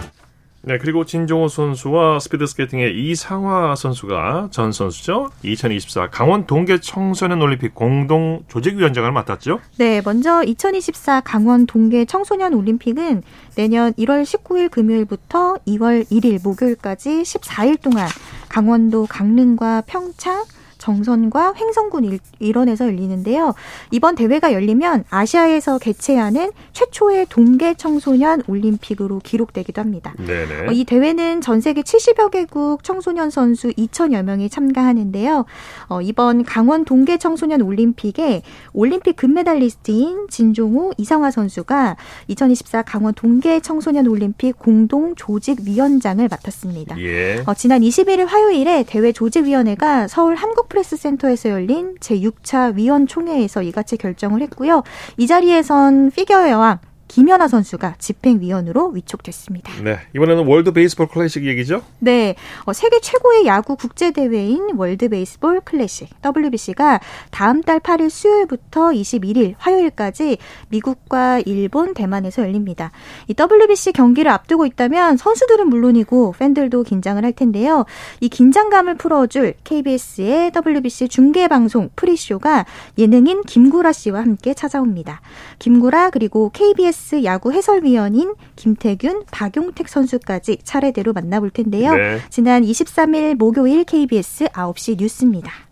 네, 0.69 0.77
그리고 0.77 1.07
진종호 1.07 1.49
선수와 1.49 2.21
스피드스케이팅의 2.21 2.95
이상화 2.95 3.75
선수가 3.75 4.49
전 4.51 4.71
선수죠. 4.71 5.31
2024 5.43 6.11
강원 6.11 6.47
동계 6.47 6.79
청소년 6.81 7.41
올림픽 7.41 7.75
공동 7.75 8.45
조직위원장을 8.49 9.11
맡았죠. 9.11 9.61
네, 9.79 10.03
먼저 10.05 10.45
2024 10.45 11.23
강원 11.23 11.65
동계 11.65 12.05
청소년 12.05 12.53
올림픽은 12.53 13.23
내년 13.55 13.95
1월 13.95 14.25
19일 14.25 14.71
금요일부터 14.71 15.57
2월 15.67 16.05
1일 16.11 16.43
목요일까지 16.45 17.23
14일 17.23 17.81
동안 17.81 18.07
강원도 18.51 19.07
강릉과 19.07 19.85
평창, 19.87 20.45
정선과 20.89 21.53
횡성군 21.55 22.19
일원에서 22.39 22.87
열리는데요. 22.87 23.55
이번 23.91 24.15
대회가 24.15 24.55
열리면 24.55 25.05
아시아에서 25.11 25.77
개최하는 25.79 26.51
최초의 26.73 27.27
동계 27.29 27.75
청소년 27.75 28.43
올림픽으로 28.47 29.21
기록되기도 29.23 29.83
합니다. 29.83 30.15
네네. 30.17 30.69
어, 30.69 30.73
이 30.73 30.85
대회는 30.85 31.43
전 31.43 31.61
세계 31.61 31.83
70여 31.83 32.31
개국 32.31 32.83
청소년 32.85 33.29
선수 33.29 33.69
2천여 33.69 34.23
명이 34.23 34.49
참가하는데요. 34.49 35.45
어, 35.89 36.01
이번 36.01 36.45
강원 36.45 36.87
동계 36.87 37.19
청소년 37.19 37.61
올림픽에 37.61 38.41
올림픽 38.73 39.17
금메달리스트인 39.17 40.29
진종오, 40.31 40.93
이상화 40.97 41.31
선수가 41.31 41.97
2024 42.29 42.83
강원 42.83 43.13
동계 43.13 43.61
청소년 43.61 44.07
올림픽 44.07 44.59
공동 44.59 45.15
조직위원장을 45.17 46.27
맡았습니다. 46.27 46.99
예. 47.01 47.43
어, 47.45 47.53
지난 47.53 47.83
21일 47.83 48.27
화요일에 48.27 48.85
대회 48.85 49.13
조직위원회가 49.13 50.09
서울 50.09 50.35
한국 50.35 50.71
프레스 50.79 50.97
센터에서 50.97 51.51
열린 51.51 51.97
제6차 51.97 52.77
위원총회에서 52.77 53.63
이같이 53.63 53.97
결정을 53.97 54.43
했고요. 54.43 54.85
이 55.17 55.27
자리에선 55.27 56.13
피겨 56.13 56.49
여왕 56.49 56.79
김연아 57.09 57.49
선수가 57.49 57.97
집행위원으로 57.99 58.89
위촉됐습니다. 58.91 59.73
네, 59.83 59.99
이번에는 60.15 60.47
월드 60.47 60.73
베이스볼 60.73 61.09
클래식 61.09 61.47
얘기죠? 61.47 61.83
네, 61.99 62.37
어, 62.65 62.73
세계 62.73 63.01
최고의 63.01 63.47
야구 63.47 63.77
국제 63.77 64.11
대회인 64.11 64.77
월드 64.77 65.09
베이스볼 65.09 65.63
클래식 65.63 66.11
WBC가 66.25 67.01
다음 67.31 67.63
달 67.63 67.81
8일 67.81 68.11
수요일부터 68.11 68.91
21일 68.91 69.55
화요일까지 69.59 70.37
미국과 70.69 71.41
일본, 71.47 71.95
대만에서 71.95 72.43
열립니다. 72.43 72.93
이 73.27 73.35
WBC 73.35 73.93
경기를 73.93 74.31
앞두고 74.31 74.67
있다면 74.67 75.17
선수들은 75.17 75.69
물론이고 75.69 76.35
팬들도 76.39 76.83
긴장을 76.83 77.25
할 77.25 77.33
텐데요. 77.33 77.87
이 78.21 78.29
긴장감을 78.29 78.97
풀어줄 78.97 79.55
KBS의 79.65 80.53
WBC 80.55 81.09
중계 81.09 81.49
방송 81.49 81.89
프리쇼가 81.97 82.67
예능인 82.99 83.43
김구라 83.43 83.93
씨와 83.93 84.21
함께 84.21 84.53
찾아옵니다. 84.53 85.21
김구라 85.59 86.11
그리고 86.11 86.51
KBS 86.53 87.08
KBS 87.09 87.25
야구 87.25 87.53
해설위원인 87.53 88.35
김태균, 88.57 89.25
박용택 89.31 89.89
선수까지 89.89 90.59
차례대로 90.63 91.13
만나볼 91.13 91.51
텐데요. 91.51 91.95
네. 91.95 92.19
지난 92.29 92.63
23일 92.63 93.35
목요일 93.35 93.85
KBS 93.85 94.47
9시 94.47 94.99
뉴스입니다. 94.99 95.68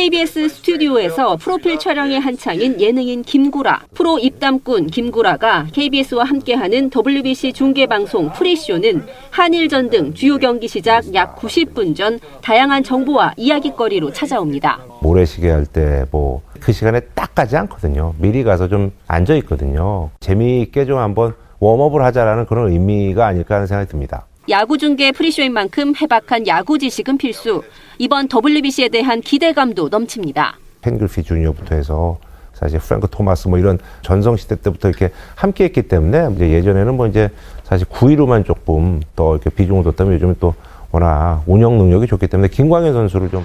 KBS 0.00 0.50
스튜디오에서 0.50 1.36
프로필 1.36 1.78
촬영에 1.78 2.18
한창인 2.18 2.78
예능인 2.78 3.22
김구라, 3.22 3.84
프로 3.94 4.18
입담꾼 4.18 4.88
김구라가 4.88 5.68
KBS와 5.72 6.24
함께하는 6.24 6.90
WBC 6.94 7.54
중계방송 7.54 8.32
pre-show는 8.32 9.06
한일전 9.30 9.88
등 9.88 10.12
주요 10.12 10.36
경기 10.36 10.68
시작 10.68 11.14
약 11.14 11.34
90분 11.36 11.96
전 11.96 12.20
다양한 12.42 12.82
정보와 12.82 13.32
이야기거리로 13.38 14.12
찾아옵니다. 14.12 14.80
모래시계 15.00 15.48
할 15.48 15.64
때 15.64 16.04
뭐 16.12 16.42
그 16.60 16.72
시간에 16.72 17.00
딱 17.14 17.34
가지 17.34 17.56
않거든요. 17.56 18.12
미리 18.18 18.44
가서 18.44 18.68
좀 18.68 18.92
앉아 19.08 19.34
있거든요. 19.36 20.10
재미있게 20.20 20.84
좀 20.84 20.98
한번 20.98 21.32
warm-up을 21.60 22.04
하자라는 22.04 22.44
그런 22.44 22.70
의미가 22.70 23.26
아닐까 23.26 23.54
하는 23.54 23.66
생각이 23.66 23.88
듭니다. 23.90 24.26
야구 24.48 24.78
중계 24.78 25.10
pre-show인 25.10 25.52
만큼 25.52 25.92
해박한 26.00 26.46
야구 26.46 26.78
지식은 26.78 27.18
필수. 27.18 27.62
이번 27.98 28.28
WBC에 28.32 28.88
대한 28.88 29.20
기대감도 29.20 29.88
넘칩니다. 29.88 30.56
켄 30.82 30.95
그리피 30.95 31.24
주니어부터 31.24 31.74
해서 31.74 32.18
사실 32.54 32.78
프랭크 32.78 33.08
토마스 33.10 33.48
뭐 33.48 33.58
이런 33.58 33.78
전성 34.02 34.36
시대 34.36 34.54
때부터 34.54 34.88
이렇게 34.88 35.10
함께 35.34 35.64
했기 35.64 35.82
때문에 35.82 36.28
이제 36.36 36.50
예전에는 36.50 36.96
뭐 36.96 37.06
이제 37.08 37.28
사실 37.64 37.86
구위로만 37.88 38.46
조금 38.46 39.00
더 39.16 39.34
이렇게 39.34 39.50
비중을 39.50 39.82
뒀다면 39.82 40.14
요즘은 40.14 40.36
또 40.38 40.54
워낙 40.92 41.42
운영 41.46 41.76
능력이 41.76 42.06
좋기 42.06 42.28
때문에 42.28 42.48
김광현 42.48 42.92
선수를 42.92 43.30
좀 43.30 43.44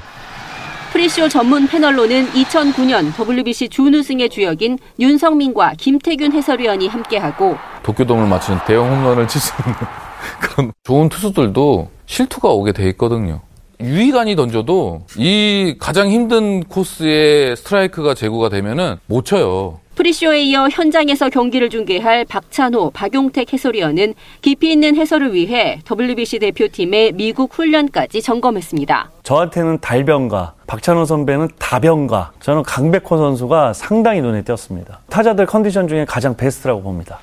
pre-show 0.93 1.27
전문 1.29 1.67
패널로는 1.67 2.27
2009년 2.27 3.11
WBC 3.19 3.69
준우승의 3.69 4.29
주역인 4.29 4.77
윤석민과 4.99 5.73
김태균 5.77 6.33
해설위원이 6.33 6.87
함께하고 6.89 7.57
도쿄돔을 7.81 8.27
맞추는 8.27 8.59
대형 8.67 8.87
홈런을 8.87 9.27
칠 9.27 9.41
수 9.41 9.53
있는 9.61 9.73
그런 10.41 10.71
좋은 10.83 11.09
투수들도 11.09 11.89
실투가 12.05 12.49
오게 12.49 12.71
돼 12.71 12.87
있거든요. 12.89 13.41
유희관이 13.79 14.35
던져도 14.35 15.05
이 15.17 15.75
가장 15.79 16.09
힘든 16.09 16.63
코스에 16.63 17.55
스트라이크가 17.55 18.13
제구가 18.13 18.49
되면은 18.49 18.97
못 19.07 19.25
쳐요. 19.25 19.79
프리쇼에 19.95 20.41
이어 20.43 20.69
현장에서 20.69 21.29
경기를 21.29 21.69
중계할 21.69 22.25
박찬호, 22.25 22.91
박용택 22.91 23.51
해설위원은 23.53 24.13
깊이 24.41 24.71
있는 24.71 24.95
해설을 24.95 25.33
위해 25.33 25.81
WBC 25.89 26.39
대표팀의 26.39 27.11
미국 27.11 27.53
훈련까지 27.53 28.21
점검했습니다. 28.21 29.11
저한테는 29.23 29.79
달변가, 29.79 30.53
박찬호 30.65 31.05
선배는 31.05 31.49
다변가, 31.59 32.31
저는 32.39 32.63
강백호 32.63 33.17
선수가 33.17 33.73
상당히 33.73 34.21
눈에 34.21 34.43
띄었습니다. 34.43 35.01
타자들 35.09 35.45
컨디션 35.45 35.87
중에 35.87 36.05
가장 36.05 36.35
베스트라고 36.35 36.81
봅니다. 36.81 37.19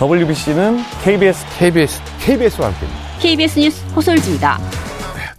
WBC는 0.00 0.78
KBS, 1.02 1.44
KBS, 1.58 2.00
KBS와 2.20 2.68
함께. 2.68 2.86
KBS 3.18 3.58
뉴스 3.58 3.84
호솔지입니다. 3.96 4.60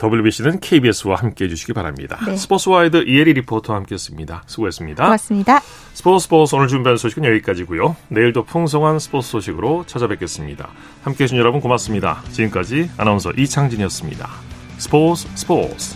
WBC는 0.03 0.59
KBS와 0.59 1.15
함께 1.15 1.45
해주시기 1.45 1.71
바랍니다. 1.71 2.19
네. 2.27 2.35
스포츠와이드 2.35 3.05
이혜리 3.07 3.33
리포터와 3.35 3.77
함께했습니다. 3.79 4.43
수고했습니다. 4.47 5.03
고맙습니다. 5.05 5.61
스포츠 5.93 6.25
스포츠 6.25 6.55
오늘 6.55 6.67
준비한 6.67 6.97
소식은 6.97 7.23
여기까지고요. 7.23 7.95
내일도 8.09 8.43
풍성한 8.43 8.99
스포츠 8.99 9.29
소식으로 9.29 9.85
찾아뵙겠습니다. 9.87 10.67
함께해 11.03 11.27
주신 11.27 11.37
여러분 11.37 11.61
고맙습니다. 11.61 12.21
지금까지 12.31 12.89
아나운서 12.97 13.31
이창진이었습니다. 13.31 14.29
스포츠 14.77 15.25
스포츠 15.35 15.95